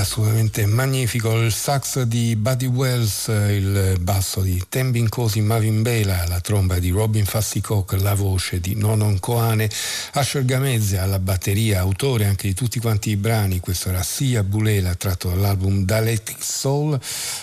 Assolutamente 0.00 0.64
magnifico 0.64 1.36
il 1.40 1.52
sax 1.52 2.02
di 2.02 2.34
Buddy 2.34 2.66
Wells, 2.66 3.26
il 3.28 3.98
basso 4.00 4.40
di 4.40 4.62
Tembin 4.68 5.08
Cosi 5.08 5.42
Mavin 5.42 5.82
Bela, 5.82 6.26
la 6.26 6.40
tromba 6.40 6.78
di 6.78 6.88
Robin 6.88 7.26
Fassicock, 7.26 8.00
la 8.00 8.14
voce 8.14 8.60
di 8.60 8.74
Nonon 8.74 9.20
Coane, 9.20 9.70
Asher 10.12 10.44
Gamezze 10.44 10.98
alla 10.98 11.18
batteria, 11.18 11.80
autore 11.80 12.24
anche 12.24 12.48
di 12.48 12.54
tutti 12.54 12.80
quanti 12.80 13.10
i 13.10 13.16
brani, 13.16 13.60
questo 13.60 13.90
era 13.90 14.02
Sia 14.02 14.42
Bulela 14.42 14.94
tratto 14.94 15.28
dall'album 15.28 15.84
Dialectic 15.84 16.42
Soul 16.42 16.98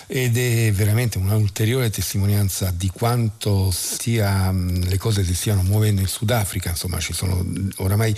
ed 0.06 0.36
è 0.36 0.72
veramente 0.72 1.18
un'ulteriore 1.18 1.90
testimonianza 1.90 2.72
di 2.74 2.90
quanto 2.92 3.70
sia, 3.70 4.52
le 4.52 4.98
cose 4.98 5.24
si 5.24 5.34
stiano 5.34 5.62
muovendo 5.62 6.00
in 6.00 6.08
Sudafrica, 6.08 6.70
insomma 6.70 6.98
ci 6.98 7.12
sono 7.12 7.44
oramai 7.76 8.14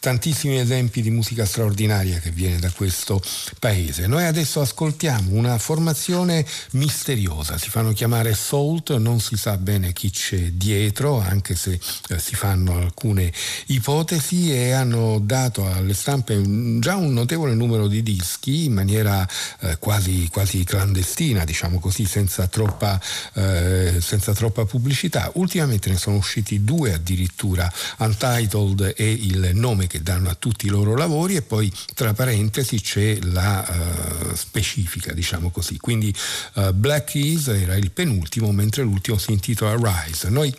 tantissimi 0.00 0.58
esempi 0.58 1.00
di 1.00 1.10
musica 1.10 1.44
straordinaria 1.44 2.18
che 2.18 2.30
viene 2.30 2.58
da 2.58 2.70
questo 2.70 3.22
paese 3.60 3.82
paese. 3.84 4.06
Noi 4.06 4.24
adesso 4.24 4.60
ascoltiamo 4.60 5.32
una 5.32 5.58
formazione 5.58 6.44
misteriosa, 6.72 7.58
si 7.58 7.68
fanno 7.68 7.92
chiamare 7.92 8.34
Salt, 8.34 8.96
non 8.96 9.20
si 9.20 9.36
sa 9.36 9.56
bene 9.56 9.92
chi 9.92 10.10
c'è 10.10 10.52
dietro, 10.52 11.20
anche 11.20 11.54
se 11.54 11.78
eh, 12.08 12.18
si 12.18 12.34
fanno 12.34 12.78
alcune 12.78 13.32
ipotesi 13.66 14.52
e 14.52 14.72
hanno 14.72 15.18
dato 15.20 15.66
alle 15.66 15.94
stampe 15.94 16.40
già 16.78 16.96
un 16.96 17.12
notevole 17.12 17.54
numero 17.54 17.86
di 17.86 18.02
dischi 18.02 18.64
in 18.64 18.72
maniera 18.72 19.26
eh, 19.60 19.76
quasi, 19.78 20.28
quasi, 20.30 20.64
clandestina, 20.64 21.44
diciamo 21.44 21.78
così, 21.78 22.06
senza 22.06 22.46
troppa, 22.46 23.00
eh, 23.34 23.98
senza 24.00 24.32
troppa 24.32 24.64
pubblicità. 24.64 25.30
Ultimamente 25.34 25.90
ne 25.90 25.96
sono 25.96 26.16
usciti 26.16 26.64
due 26.64 26.94
addirittura, 26.94 27.70
Untitled 27.98 28.94
e 28.96 29.10
il 29.10 29.50
nome 29.54 29.86
che 29.86 30.02
danno 30.02 30.30
a 30.30 30.34
tutti 30.34 30.66
i 30.66 30.70
loro 30.70 30.96
lavori 30.96 31.36
e 31.36 31.42
poi 31.42 31.72
tra 31.94 32.12
parentesi 32.12 32.80
c'è 32.80 33.18
la 33.22 33.73
uh, 33.76 34.34
specifica, 34.34 35.12
diciamo 35.12 35.50
così. 35.50 35.78
Quindi 35.78 36.14
uh, 36.54 36.72
Black 36.72 37.12
Keys 37.12 37.48
era 37.48 37.74
il 37.76 37.90
penultimo, 37.90 38.52
mentre 38.52 38.82
l'ultimo 38.82 39.18
si 39.18 39.32
intitola 39.32 39.76
Rise. 39.76 40.28
Noi 40.28 40.54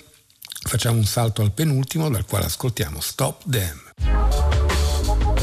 facciamo 0.68 0.98
un 0.98 1.06
salto 1.06 1.42
al 1.42 1.52
penultimo, 1.52 2.10
dal 2.10 2.26
quale 2.26 2.46
ascoltiamo 2.46 3.00
Stop 3.00 3.50
Them. 3.50 5.35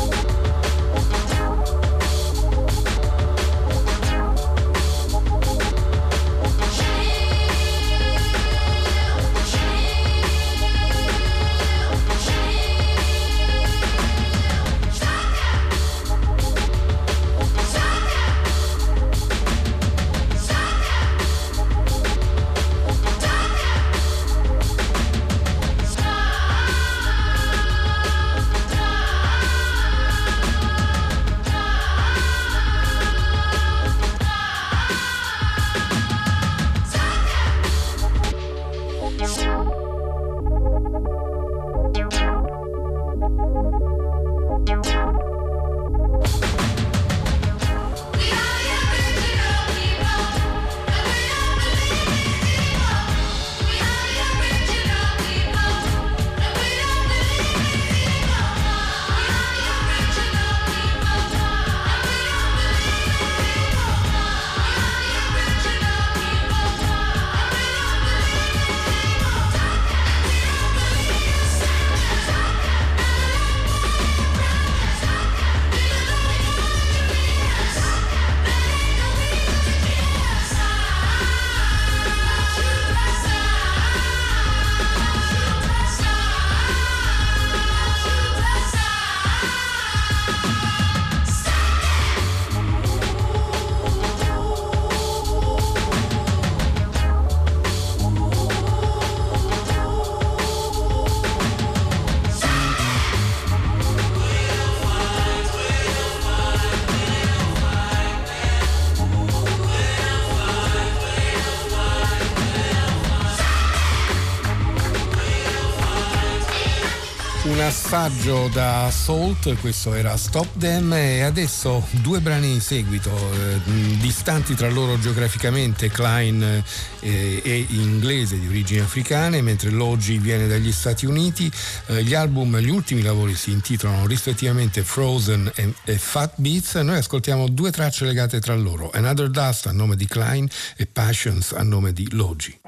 Assaggio 118.04 118.48
da 118.48 118.90
Salt, 118.90 119.60
questo 119.60 119.94
era 119.94 120.16
Stop 120.16 120.58
Them 120.58 120.92
e 120.92 121.20
adesso 121.20 121.86
due 122.00 122.18
brani 122.18 122.50
in 122.50 122.60
seguito, 122.60 123.10
eh, 123.10 123.60
distanti 124.00 124.56
tra 124.56 124.68
loro 124.68 124.98
geograficamente, 124.98 125.88
Klein 125.88 126.64
eh, 126.98 127.66
inglese 127.68 128.40
di 128.40 128.48
origini 128.48 128.80
africane, 128.80 129.40
mentre 129.40 129.70
Logi 129.70 130.18
viene 130.18 130.48
dagli 130.48 130.72
Stati 130.72 131.06
Uniti. 131.06 131.48
Eh, 131.86 132.02
gli 132.02 132.14
album, 132.14 132.58
gli 132.58 132.70
ultimi 132.70 133.02
lavori 133.02 133.36
si 133.36 133.52
intitolano 133.52 134.04
rispettivamente 134.06 134.82
Frozen 134.82 135.52
e, 135.54 135.72
e 135.84 135.96
Fat 135.96 136.32
Beats. 136.38 136.74
Noi 136.74 136.96
ascoltiamo 136.96 137.46
due 137.48 137.70
tracce 137.70 138.04
legate 138.04 138.40
tra 138.40 138.56
loro, 138.56 138.90
Another 138.92 139.30
Dust 139.30 139.66
a 139.66 139.72
nome 139.72 139.94
di 139.94 140.06
Klein 140.06 140.48
e 140.76 140.86
Passions 140.86 141.52
a 141.52 141.62
nome 141.62 141.92
di 141.92 142.08
Logi. 142.10 142.61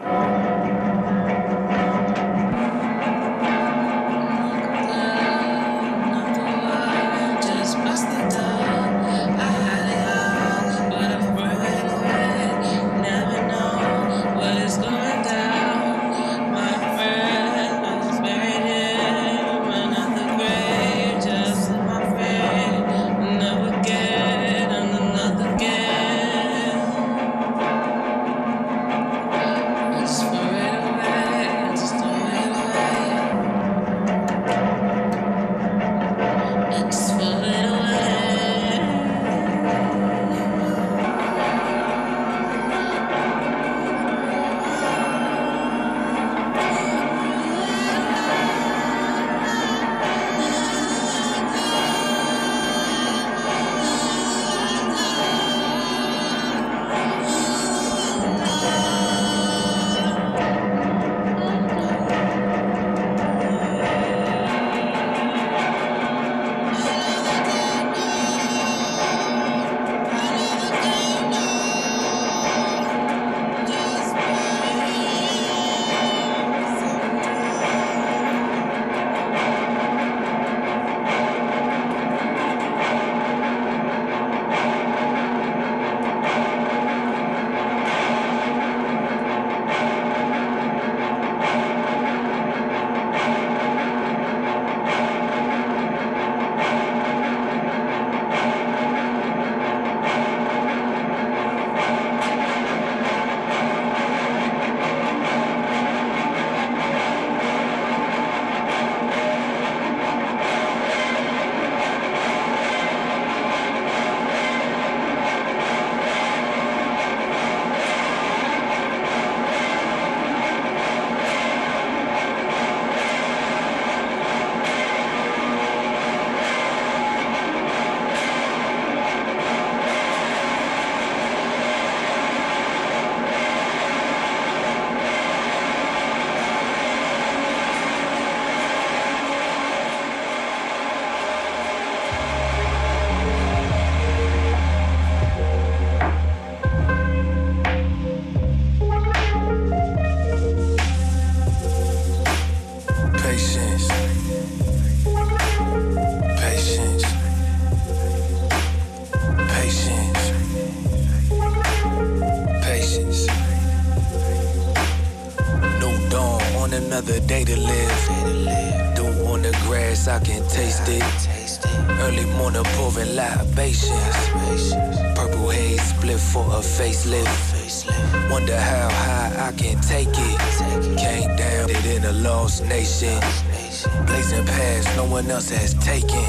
Else 185.35 185.51
has 185.51 185.75
taken. 185.75 186.25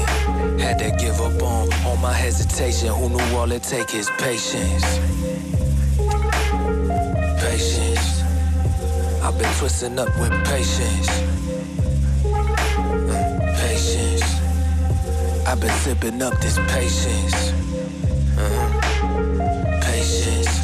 Had 0.58 0.80
to 0.80 0.90
give 0.98 1.20
up 1.20 1.40
on 1.40 1.72
all 1.84 1.96
my 1.98 2.12
hesitation. 2.12 2.88
Who 2.88 3.08
knew 3.10 3.36
all 3.36 3.50
it 3.52 3.62
take 3.62 3.94
is 3.94 4.10
patience? 4.18 4.82
Patience. 7.38 8.22
I've 9.22 9.38
been 9.38 9.52
twisting 9.58 9.96
up 10.00 10.08
with 10.18 10.32
patience. 10.44 11.08
Patience. 13.62 14.26
I've 15.46 15.60
been 15.60 15.76
sipping 15.84 16.20
up 16.20 16.34
this 16.40 16.58
patience. 16.66 17.52
Uh-huh. 18.36 19.80
Patience. 19.82 20.54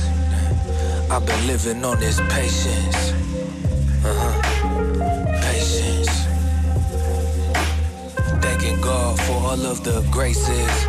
I've 1.13 1.25
been 1.25 1.47
living 1.47 1.85
on 1.85 2.01
this 2.01 2.19
patience. 2.29 3.22
All 9.53 9.67
of 9.67 9.85
the 9.85 10.01
graces. 10.11 10.85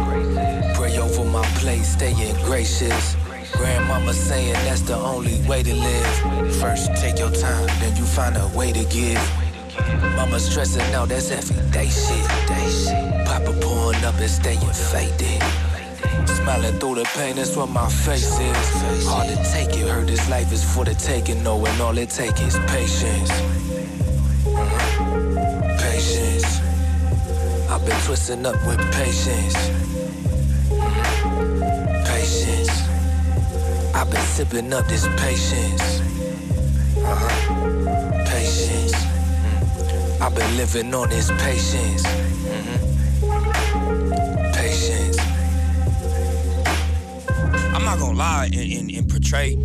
Pray 0.75 0.97
over 0.97 1.25
my 1.25 1.45
plate, 1.59 1.83
staying 1.83 2.35
gracious. 2.45 3.15
Grandmama 3.57 4.13
saying 4.13 4.53
that's 4.65 4.81
the 4.81 4.95
only 4.95 5.41
way 5.49 5.63
to 5.63 5.73
live. 5.73 6.55
First, 6.61 6.95
take 6.95 7.19
your 7.19 7.31
time, 7.31 7.67
then 7.81 7.93
you 7.97 8.05
find 8.05 8.37
a 8.37 8.47
way 8.57 8.71
to 8.71 8.85
give. 8.85 9.21
Mama 10.15 10.39
stressing 10.39 10.93
out, 10.93 11.09
that's 11.09 11.29
everyday 11.29 11.89
shit. 11.89 12.25
Papa 13.25 13.51
pouring 13.59 14.03
up 14.05 14.15
and 14.15 14.29
staying 14.29 14.73
faded. 14.91 15.43
Smiling 16.27 16.79
through 16.79 16.95
the 16.95 17.05
pain, 17.15 17.35
that's 17.35 17.57
what 17.57 17.69
my 17.69 17.89
face 17.89 18.39
is. 18.39 19.07
Hard 19.07 19.27
to 19.27 19.35
take 19.51 19.75
it, 19.77 19.87
heard 19.89 20.07
this 20.07 20.29
life 20.29 20.51
is 20.53 20.63
for 20.63 20.85
the 20.85 20.95
taking, 20.95 21.43
knowing 21.43 21.81
all 21.81 21.97
it 21.97 22.09
takes 22.09 22.39
is 22.39 22.57
patience. 22.67 23.31
Twisting 28.13 28.45
up 28.45 28.53
with 28.67 28.77
patience. 28.91 29.55
Patience. 32.05 32.69
I've 33.95 34.11
been 34.11 34.21
sipping 34.21 34.71
up 34.71 34.85
this 34.85 35.07
patience. 35.17 35.81
Uh-huh. 36.99 38.23
Patience. 38.27 38.93
Mm. 38.93 40.21
I've 40.21 40.35
been 40.35 40.57
living 40.57 40.93
on 40.93 41.09
this 41.09 41.31
patience. 41.41 42.03
Mm-hmm. 42.53 42.91
Patience. 44.53 45.17
I'm 47.73 47.83
not 47.83 47.97
gonna 47.97 48.15
lie 48.15 48.51
and, 48.53 48.71
and, 48.73 48.91
and 48.91 49.09
portray 49.09 49.55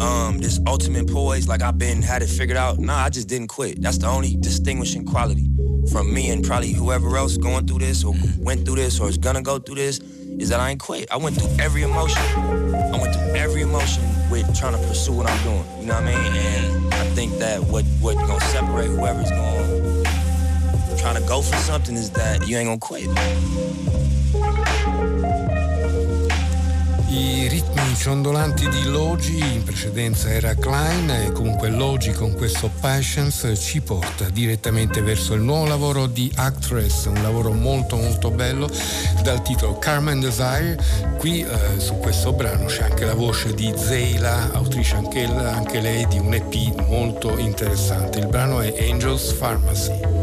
um, 0.00 0.38
this 0.38 0.58
ultimate 0.66 1.06
poise 1.06 1.46
like 1.46 1.60
I've 1.60 1.76
been 1.76 2.00
had 2.00 2.22
it 2.22 2.30
figured 2.30 2.56
out. 2.56 2.78
Nah, 2.78 3.04
I 3.04 3.10
just 3.10 3.28
didn't 3.28 3.48
quit. 3.48 3.82
That's 3.82 3.98
the 3.98 4.06
only 4.06 4.36
distinguishing 4.36 5.04
quality 5.04 5.49
from 5.90 6.12
me 6.12 6.30
and 6.30 6.44
probably 6.44 6.72
whoever 6.72 7.16
else 7.16 7.36
going 7.36 7.66
through 7.66 7.80
this 7.80 8.04
or 8.04 8.14
went 8.38 8.64
through 8.64 8.76
this 8.76 9.00
or 9.00 9.08
is 9.08 9.18
gonna 9.18 9.42
go 9.42 9.58
through 9.58 9.74
this 9.76 9.98
is 9.98 10.48
that 10.48 10.60
I 10.60 10.70
ain't 10.70 10.80
quit. 10.80 11.10
I 11.10 11.16
went 11.16 11.36
through 11.36 11.50
every 11.58 11.82
emotion. 11.82 12.22
I 12.22 12.98
went 13.00 13.14
through 13.14 13.34
every 13.34 13.62
emotion 13.62 14.04
with 14.30 14.46
trying 14.58 14.72
to 14.72 14.88
pursue 14.88 15.12
what 15.12 15.28
I'm 15.28 15.42
doing. 15.42 15.64
You 15.80 15.86
know 15.86 15.94
what 15.94 16.04
I 16.04 16.06
mean? 16.06 16.36
And 16.36 16.94
I 16.94 17.04
think 17.14 17.38
that 17.38 17.60
what 17.64 17.84
what 18.00 18.16
gonna 18.16 18.40
separate 18.40 18.88
whoever's 18.88 19.30
gonna 19.30 20.00
trying 20.96 21.20
to 21.20 21.26
go 21.28 21.42
for 21.42 21.56
something 21.56 21.94
is 21.94 22.10
that 22.10 22.46
you 22.46 22.56
ain't 22.56 22.68
gonna 22.68 22.78
quit. 22.78 23.08
I 27.12 27.48
ritmi 27.48 27.96
ciondolanti 27.96 28.68
di 28.68 28.84
Logi, 28.84 29.36
in 29.36 29.64
precedenza 29.64 30.30
era 30.30 30.54
Klein, 30.54 31.10
e 31.10 31.32
comunque 31.32 31.68
Logi 31.68 32.12
con 32.12 32.32
questo 32.34 32.70
Patience 32.80 33.56
ci 33.56 33.80
porta 33.80 34.28
direttamente 34.28 35.02
verso 35.02 35.34
il 35.34 35.40
nuovo 35.40 35.66
lavoro 35.66 36.06
di 36.06 36.30
Actress, 36.36 37.06
un 37.06 37.20
lavoro 37.20 37.50
molto 37.50 37.96
molto 37.96 38.30
bello 38.30 38.70
dal 39.24 39.42
titolo 39.42 39.76
Carmen 39.78 40.20
Desire. 40.20 40.78
Qui 41.18 41.40
eh, 41.40 41.80
su 41.80 41.94
questo 41.98 42.32
brano 42.32 42.66
c'è 42.66 42.84
anche 42.84 43.04
la 43.04 43.14
voce 43.14 43.54
di 43.54 43.74
Zeila, 43.76 44.52
autrice 44.52 44.94
anche, 44.94 45.24
anche 45.24 45.80
lei 45.80 46.06
di 46.06 46.18
un 46.20 46.32
EP 46.32 46.86
molto 46.86 47.36
interessante. 47.38 48.20
Il 48.20 48.28
brano 48.28 48.60
è 48.60 48.88
Angels 48.88 49.32
Pharmacy. 49.32 50.19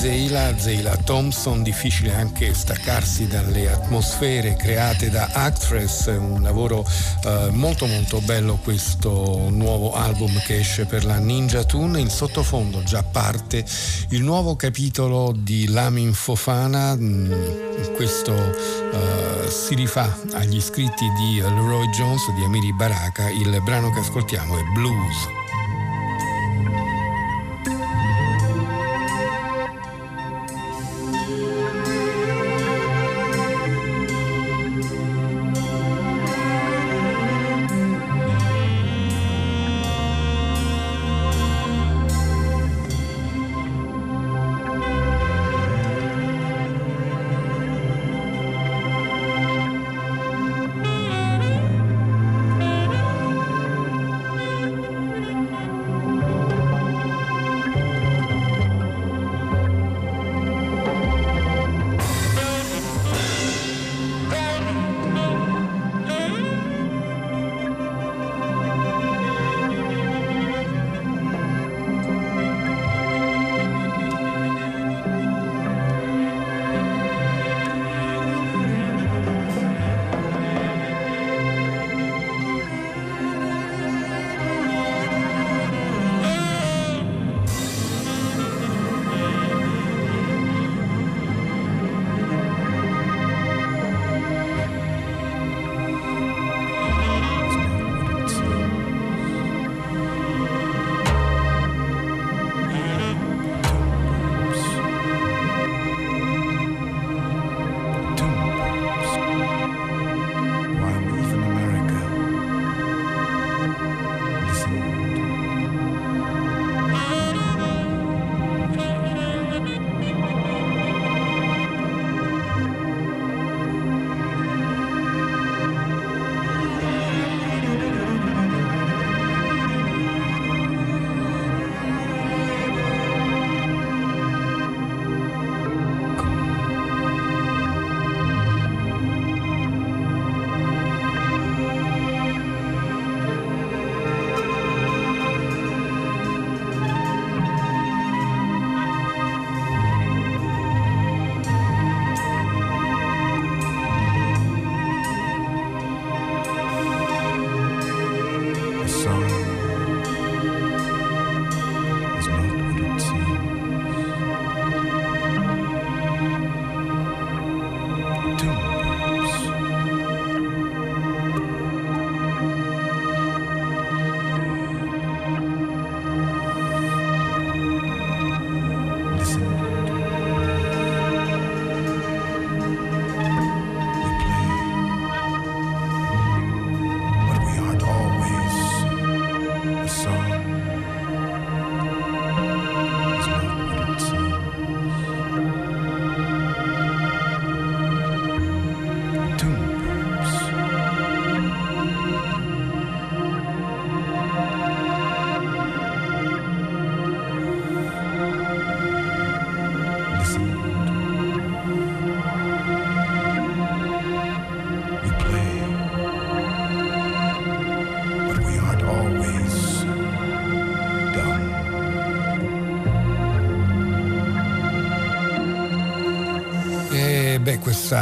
Zeila, 0.00 0.56
Zeila 0.56 0.96
Thompson, 0.96 1.62
difficile 1.62 2.14
anche 2.14 2.54
staccarsi 2.54 3.26
dalle 3.26 3.70
atmosfere 3.70 4.56
create 4.56 5.10
da 5.10 5.28
Actress, 5.30 6.06
un 6.06 6.40
lavoro 6.40 6.86
eh, 7.26 7.50
molto 7.50 7.84
molto 7.84 8.22
bello 8.22 8.58
questo 8.64 9.48
nuovo 9.50 9.92
album 9.92 10.40
che 10.46 10.60
esce 10.60 10.86
per 10.86 11.04
la 11.04 11.18
Ninja 11.18 11.64
Tune, 11.64 12.00
in 12.00 12.08
sottofondo 12.08 12.82
già 12.82 13.02
parte 13.02 13.62
il 14.08 14.22
nuovo 14.22 14.56
capitolo 14.56 15.34
di 15.36 15.68
Lamin 15.68 16.14
Fofana, 16.14 16.96
mm, 16.96 17.32
questo 17.94 18.34
eh, 18.34 19.50
si 19.50 19.74
rifà 19.74 20.16
agli 20.32 20.62
scritti 20.62 21.04
di 21.18 21.40
Leroy 21.42 21.90
Jones, 21.90 22.22
di 22.38 22.44
Amiri 22.44 22.72
Baraka, 22.72 23.28
il 23.28 23.60
brano 23.62 23.90
che 23.90 23.98
ascoltiamo 23.98 24.56
è 24.56 24.62
Blues. 24.72 25.39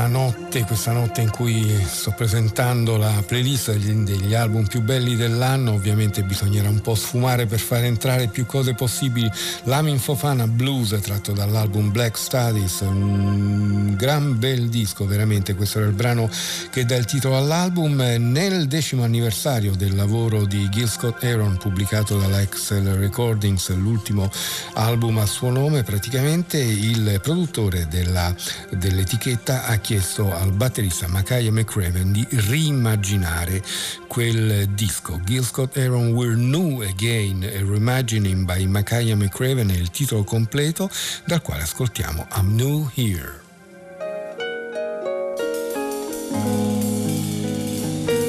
Questa 0.06 0.37
notte, 0.48 0.64
questa 0.64 0.92
notte 0.92 1.20
in 1.20 1.30
cui 1.30 1.78
sto 1.86 2.12
presentando 2.12 2.96
la 2.96 3.22
playlist 3.26 3.70
degli, 3.72 3.92
degli, 3.92 4.32
album 4.32 4.66
più 4.66 4.80
belli 4.80 5.14
dell'anno, 5.14 5.72
ovviamente 5.72 6.22
bisognerà 6.22 6.70
un 6.70 6.80
po' 6.80 6.94
sfumare 6.94 7.44
per 7.44 7.58
far 7.58 7.84
entrare 7.84 8.28
più 8.28 8.46
cose 8.46 8.72
possibili. 8.72 9.30
Lamin 9.64 9.98
Fofana 9.98 10.46
Blues 10.46 10.98
tratto 11.02 11.32
dall'album 11.32 11.92
Black 11.92 12.16
Studies, 12.16 12.80
un 12.80 13.94
gran 13.94 14.38
bel 14.38 14.70
disco 14.70 15.06
veramente, 15.06 15.54
questo 15.54 15.80
era 15.80 15.88
il 15.88 15.92
brano 15.92 16.30
che 16.70 16.86
dà 16.86 16.96
il 16.96 17.04
titolo 17.04 17.36
all'album. 17.36 17.96
Nel 18.18 18.68
decimo 18.68 19.02
anniversario 19.04 19.74
del 19.76 19.94
lavoro 19.94 20.46
di 20.46 20.66
Gil 20.70 20.88
Scott 20.88 21.24
Aaron 21.24 21.58
pubblicato 21.58 22.18
dalla 22.18 22.40
Excel 22.40 22.94
Recordings, 22.94 23.68
l'ultimo 23.74 24.30
album 24.74 25.18
a 25.18 25.26
suo 25.26 25.50
nome, 25.50 25.82
praticamente 25.82 26.56
il 26.58 27.20
produttore 27.22 27.86
della, 27.90 28.34
dell'etichetta 28.70 29.66
ha 29.66 29.76
chiesto 29.76 30.36
al 30.38 30.52
batterista 30.52 31.08
Makaya 31.08 31.50
McCraven 31.52 32.12
di 32.12 32.26
rimmaginare 32.30 33.62
quel 34.06 34.68
disco. 34.70 35.20
Gil 35.24 35.44
Scott 35.44 35.76
Aaron 35.76 36.12
We're 36.12 36.36
New 36.36 36.82
Again, 36.82 37.42
a 37.42 37.62
Reimagining 37.62 38.44
by 38.44 38.66
Makaya 38.66 39.16
McCraven 39.16 39.68
è 39.70 39.74
il 39.74 39.90
titolo 39.90 40.24
completo 40.24 40.88
dal 41.26 41.42
quale 41.42 41.62
ascoltiamo 41.62 42.26
I'm 42.36 42.54
New 42.54 42.88
Here. 42.94 43.40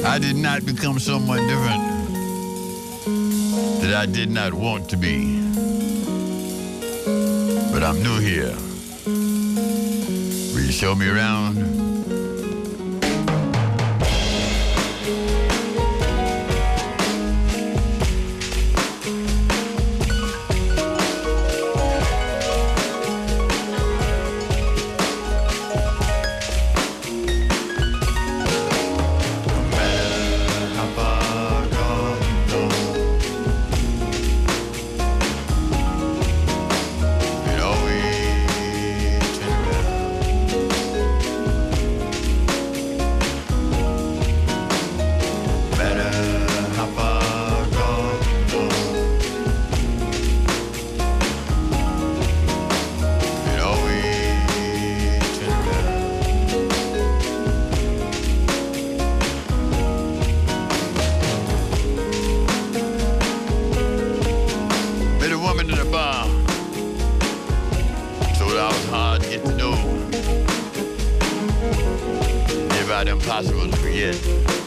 I 0.04 0.18
did 0.18 0.36
not 0.36 0.64
become 0.64 0.98
someone 0.98 1.46
different 1.46 1.90
that 3.80 3.94
I 3.94 4.06
did 4.06 4.30
not 4.30 4.52
want 4.52 4.88
to 4.90 4.96
be. 4.96 5.40
But 7.72 7.82
I'm 7.84 8.02
new 8.02 8.18
here. 8.18 8.54
Will 9.06 10.64
you 10.64 10.72
show 10.72 10.94
me 10.94 11.08
around? 11.08 11.79
Impossible 73.30 73.70
to 73.70 73.76
forget. 73.76 74.59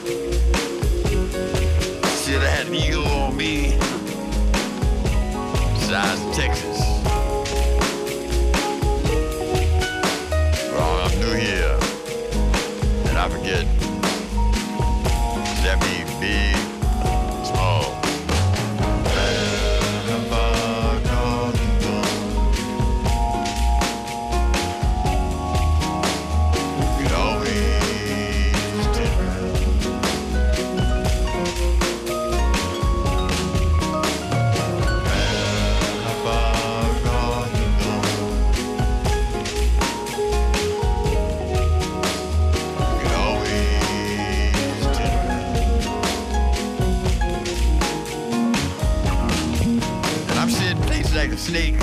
Like 51.16 51.32
a 51.32 51.38
snake. 51.38 51.76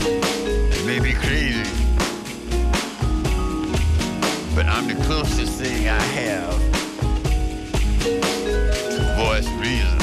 It 0.00 0.84
may 0.86 1.00
be 1.00 1.14
crazy, 1.14 1.62
but 4.54 4.66
I'm 4.66 4.86
the 4.86 5.02
closest 5.06 5.58
thing 5.58 5.88
I 5.88 6.00
have 6.00 6.58
to 8.02 9.14
voice 9.16 9.48
reason. 9.60 10.01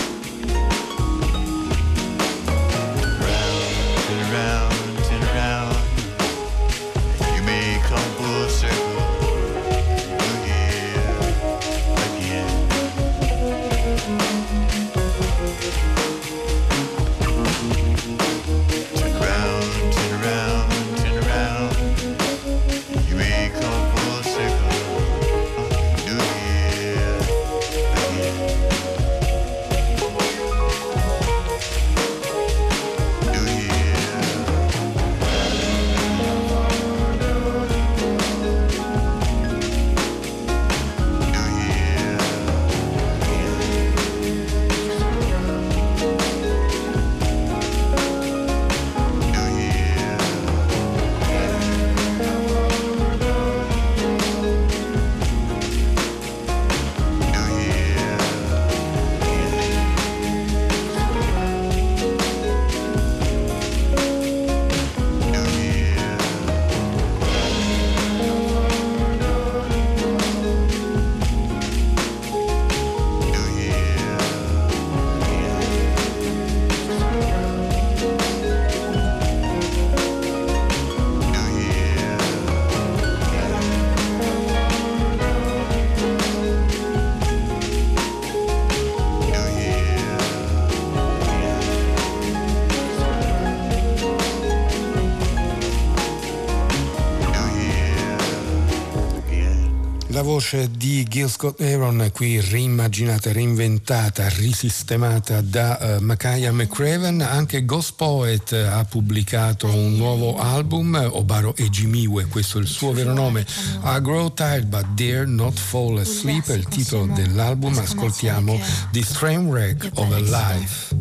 Voce 100.39 100.71
di 100.71 101.03
Gil 101.03 101.29
Scott 101.29 101.59
Aaron 101.59 102.11
qui 102.13 102.39
reimmaginata, 102.39 103.33
reinventata, 103.33 104.29
risistemata 104.29 105.41
da 105.41 105.97
uh, 105.99 106.01
Makaya 106.01 106.53
McCraven. 106.53 107.19
Anche 107.19 107.65
Ghost 107.65 107.95
Poet 107.97 108.53
ha 108.53 108.85
pubblicato 108.85 109.67
un 109.67 109.97
nuovo 109.97 110.37
album, 110.37 110.95
Obaro 111.11 111.53
Ejimiwe, 111.57 112.27
questo 112.27 112.57
è 112.57 112.61
il 112.61 112.67
suo 112.67 112.93
vero 112.93 113.11
nome. 113.13 113.45
I 113.83 113.99
Grow 114.01 114.33
Tired 114.33 114.67
But 114.67 114.93
Dare 114.93 115.25
Not 115.25 115.59
Fall 115.59 115.97
Asleep 115.97 116.47
è 116.47 116.53
il 116.53 116.69
titolo 116.69 117.07
dell'album. 117.07 117.77
Ascoltiamo 117.77 118.57
The 118.91 119.01
Trainwreck 119.01 119.89
of 119.95 120.09
a 120.13 120.19
Life. 120.19 120.95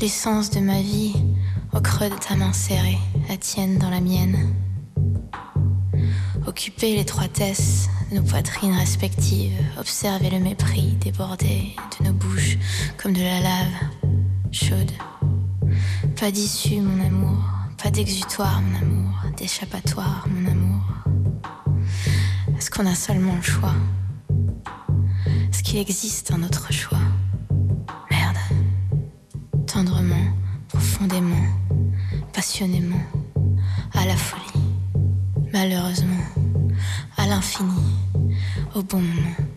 L'essence 0.00 0.48
de 0.52 0.60
ma 0.60 0.80
vie 0.80 1.12
au 1.74 1.82
creux 1.82 2.08
de 2.08 2.16
ta 2.16 2.34
main 2.34 2.54
serrée, 2.54 2.98
la 3.28 3.36
tienne 3.36 3.76
dans 3.76 3.90
la 3.90 4.00
mienne. 4.00 4.54
Occuper 6.46 6.96
l'étroitesse 6.96 7.89
nos 8.12 8.22
poitrines 8.22 8.74
respectives, 8.74 9.56
observer 9.78 10.30
le 10.30 10.40
mépris 10.40 10.96
déborder 11.00 11.76
de 11.98 12.06
nos 12.06 12.12
bouches 12.12 12.58
comme 12.96 13.12
de 13.12 13.22
la 13.22 13.40
lave 13.40 13.90
chaude. 14.50 14.90
Pas 16.18 16.30
d'issue, 16.30 16.80
mon 16.80 17.04
amour, 17.04 17.38
pas 17.82 17.90
d'exutoire, 17.90 18.60
mon 18.62 18.78
amour, 18.78 19.14
d'échappatoire, 19.36 20.26
mon 20.28 20.50
amour. 20.50 20.82
Est-ce 22.58 22.70
qu'on 22.70 22.86
a 22.86 22.94
seulement 22.94 23.36
le 23.36 23.42
choix? 23.42 23.74
Est-ce 25.52 25.62
qu'il 25.62 25.78
existe 25.78 26.32
un 26.32 26.42
autre 26.42 26.72
choix? 26.72 26.98
Merde. 28.10 28.36
Tendrement, 29.66 30.26
profondément, 30.68 31.46
passionnément, 32.32 33.02
à 33.94 34.04
la 34.04 34.16
folie, 34.16 34.64
malheureusement, 35.52 36.24
à 37.16 37.26
l'infini, 37.26 37.96
au 38.74 38.82
bon 38.82 39.00
moment. 39.00 39.49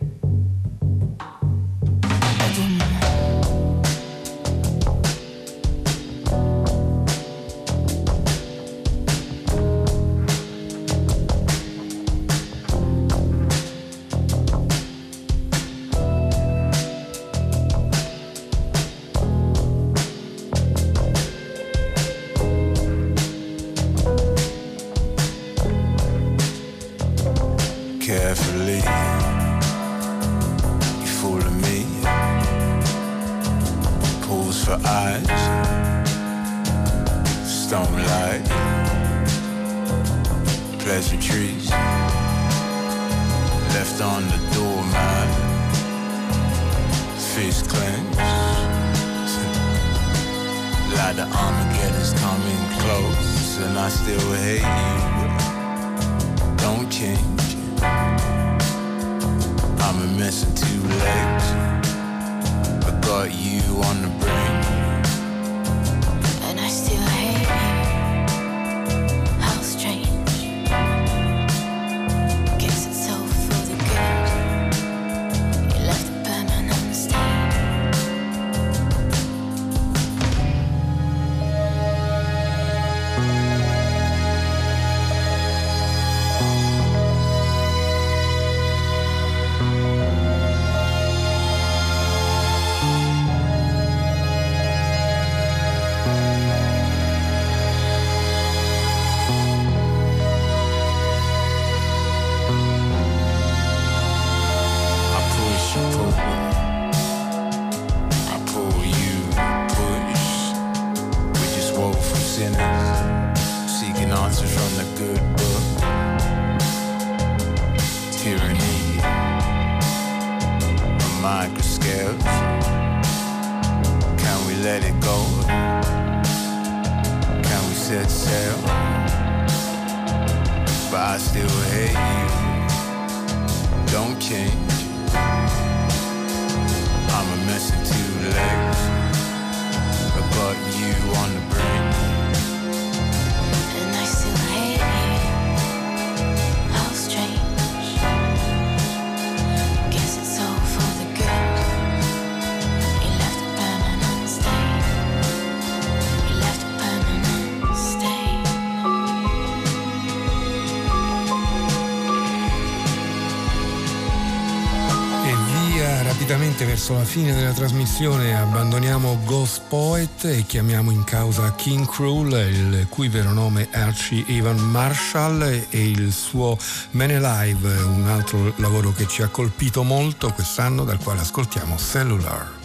Rapidamente 166.14 166.64
verso 166.65 166.94
la 166.94 167.03
fine 167.03 167.34
della 167.34 167.53
trasmissione 167.53 168.38
abbandoniamo 168.38 169.22
Ghost 169.26 169.64
Poet 169.68 170.26
e 170.26 170.44
chiamiamo 170.45 170.91
in 170.91 171.03
causa 171.03 171.56
King 171.56 171.88
Cruel, 171.88 172.31
il 172.53 172.85
cui 172.88 173.07
vero 173.07 173.34
nome 173.34 173.68
è 173.72 173.80
Archie 173.80 174.23
Evan 174.27 174.60
Marshall 174.60 175.41
e 175.41 175.90
il 175.90 176.11
suo 176.11 176.56
Man 176.91 177.10
Alive, 177.10 177.68
un 177.81 178.07
altro 178.07 178.53
lavoro 178.57 178.91
che 178.91 179.07
ci 179.07 179.23
ha 179.23 179.27
colpito 179.27 179.81
molto 179.81 180.31
quest'anno 180.31 180.84
dal 180.84 180.99
quale 180.99 181.22
ascoltiamo 181.22 181.77
Cellular. 181.77 182.62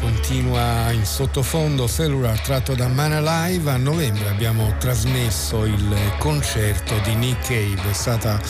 Continua 0.00 0.90
in 0.92 1.04
sottofondo 1.04 1.88
Cellular 1.88 2.40
tratto 2.40 2.74
da 2.74 2.88
Man 2.88 3.12
Alive. 3.12 3.70
A 3.70 3.76
novembre 3.76 4.28
abbiamo 4.28 4.74
trasmesso 4.78 5.64
il 5.64 5.96
concerto 6.18 6.94
di 7.04 7.14
Nick 7.14 7.46
Cave, 7.46 7.90
è 7.90 7.92
stata 7.92 8.40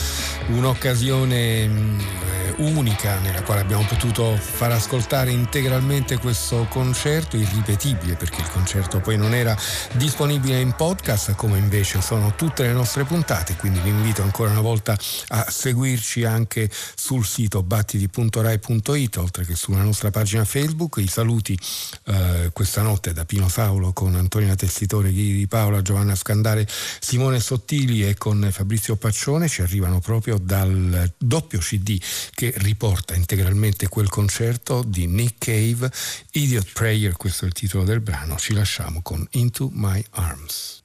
un'occasione 0.47 1.35
eh, 1.35 2.46
unica 2.57 3.19
nella 3.19 3.41
quale 3.43 3.61
abbiamo 3.61 3.83
potuto 3.83 4.35
far 4.35 4.71
ascoltare 4.71 5.31
integralmente 5.31 6.17
questo 6.17 6.65
concerto, 6.69 7.37
irripetibile 7.37 8.15
perché 8.15 8.41
il 8.41 8.49
concerto 8.49 8.99
poi 8.99 9.17
non 9.17 9.33
era 9.33 9.55
disponibile 9.93 10.59
in 10.59 10.73
podcast 10.73 11.35
come 11.35 11.57
invece 11.57 12.01
sono 12.01 12.35
tutte 12.35 12.63
le 12.63 12.73
nostre 12.73 13.03
puntate, 13.03 13.55
quindi 13.55 13.79
vi 13.79 13.89
invito 13.89 14.21
ancora 14.21 14.49
una 14.51 14.61
volta 14.61 14.97
a 15.29 15.45
seguirci 15.49 16.23
anche 16.23 16.69
sul 16.95 17.25
sito 17.25 17.63
battiti.rai.it 17.63 19.17
oltre 19.17 19.45
che 19.45 19.55
sulla 19.55 19.81
nostra 19.81 20.11
pagina 20.11 20.45
Facebook. 20.45 20.97
I 20.97 21.07
saluti 21.07 21.57
eh, 22.05 22.49
questa 22.53 22.81
notte 22.81 23.13
da 23.13 23.25
Pino 23.25 23.49
Saulo 23.49 23.93
con 23.93 24.15
Antonia 24.15 24.55
Tessitore, 24.55 25.11
Ghidi 25.11 25.37
di 25.37 25.47
Paola, 25.47 25.81
Giovanna 25.81 26.15
Scandale, 26.15 26.67
Simone 26.99 27.39
Sottili 27.39 28.07
e 28.07 28.15
con 28.15 28.47
Fabrizio 28.51 28.95
Paccione 28.95 29.47
ci 29.47 29.61
arrivano 29.61 29.99
proprio 29.99 30.37
dal 30.37 31.13
doppio 31.17 31.59
CD 31.59 31.99
che 32.33 32.46
riporta 32.57 33.15
integralmente 33.15 33.87
quel 33.87 34.09
concerto 34.09 34.83
di 34.83 35.07
Nick 35.07 35.45
Cave, 35.45 35.91
Idiot 36.31 36.71
Prayer, 36.73 37.13
questo 37.13 37.45
è 37.45 37.47
il 37.47 37.53
titolo 37.53 37.83
del 37.83 38.01
brano, 38.01 38.37
ci 38.37 38.53
lasciamo 38.53 39.01
con 39.01 39.25
Into 39.31 39.69
My 39.73 40.03
Arms. 40.11 40.81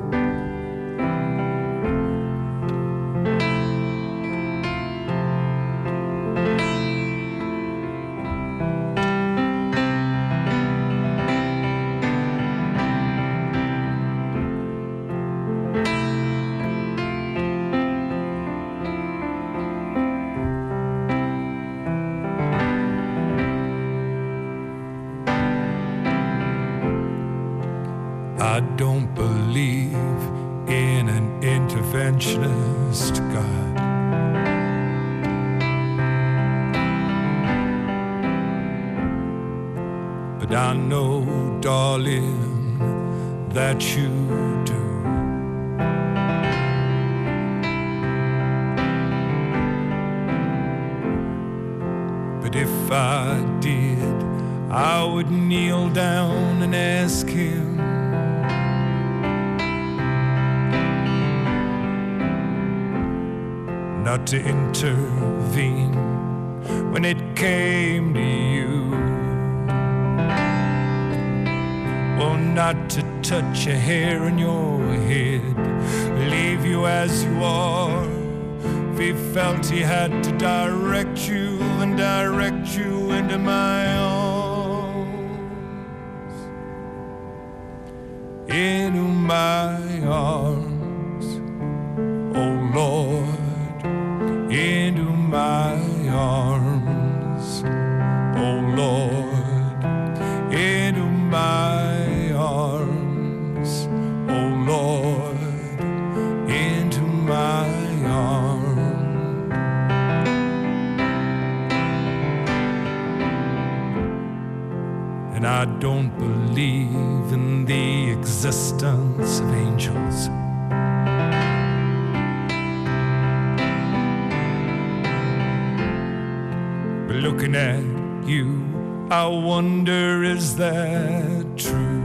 looking 127.42 127.56
at 127.56 128.28
you. 128.28 129.08
I 129.10 129.26
wonder, 129.26 130.22
is 130.22 130.56
that 130.56 131.44
true? 131.56 132.02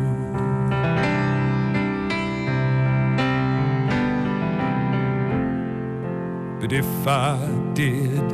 But 6.60 6.74
if 6.74 7.08
I 7.08 7.38
did, 7.74 8.34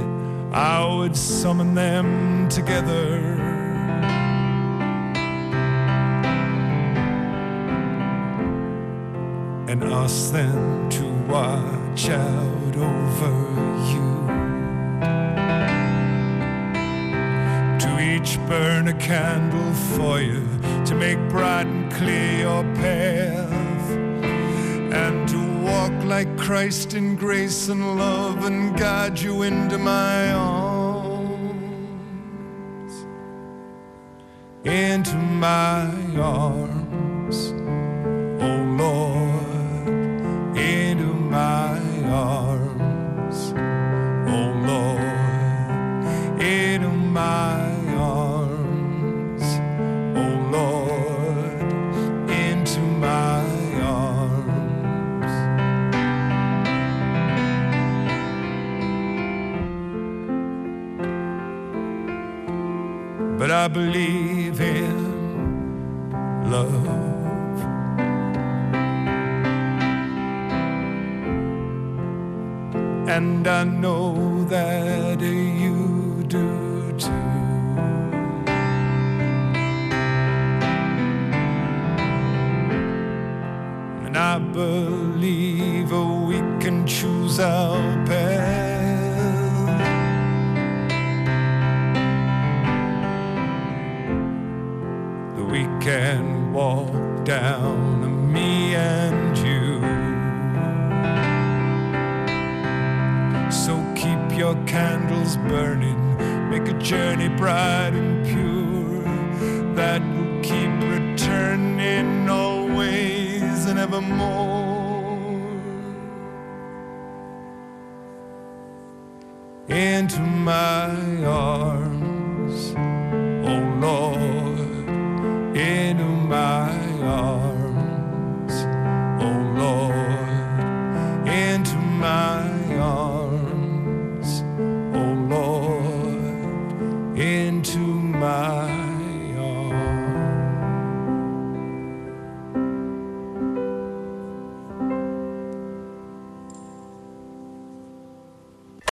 I 0.53 0.85
would 0.85 1.17
summon 1.17 1.75
them 1.75 2.47
together. 2.47 3.19
And 9.67 9.83
ask 9.83 10.31
them 10.31 10.89
to 10.89 11.03
watch 11.27 12.09
out 12.09 12.75
over 12.77 13.91
you. 13.91 14.12
burn 18.47 18.87
a 18.87 18.93
candle 18.93 19.73
for 19.95 20.19
you 20.19 20.47
to 20.85 20.95
make 20.95 21.17
bright 21.29 21.65
and 21.65 21.91
clear 21.93 22.39
your 22.39 22.63
path. 22.75 23.89
And 24.93 25.27
to 25.29 25.37
walk 25.61 25.93
like 26.05 26.37
Christ 26.37 26.93
in 26.93 27.15
grace 27.15 27.69
and 27.69 27.97
love 27.97 28.45
and 28.45 28.77
guide 28.77 29.19
you 29.19 29.43
into 29.43 29.77
my 29.77 30.31
arms. 30.33 31.33
Into 34.63 35.15
my 35.15 35.89
arms. 36.17 36.82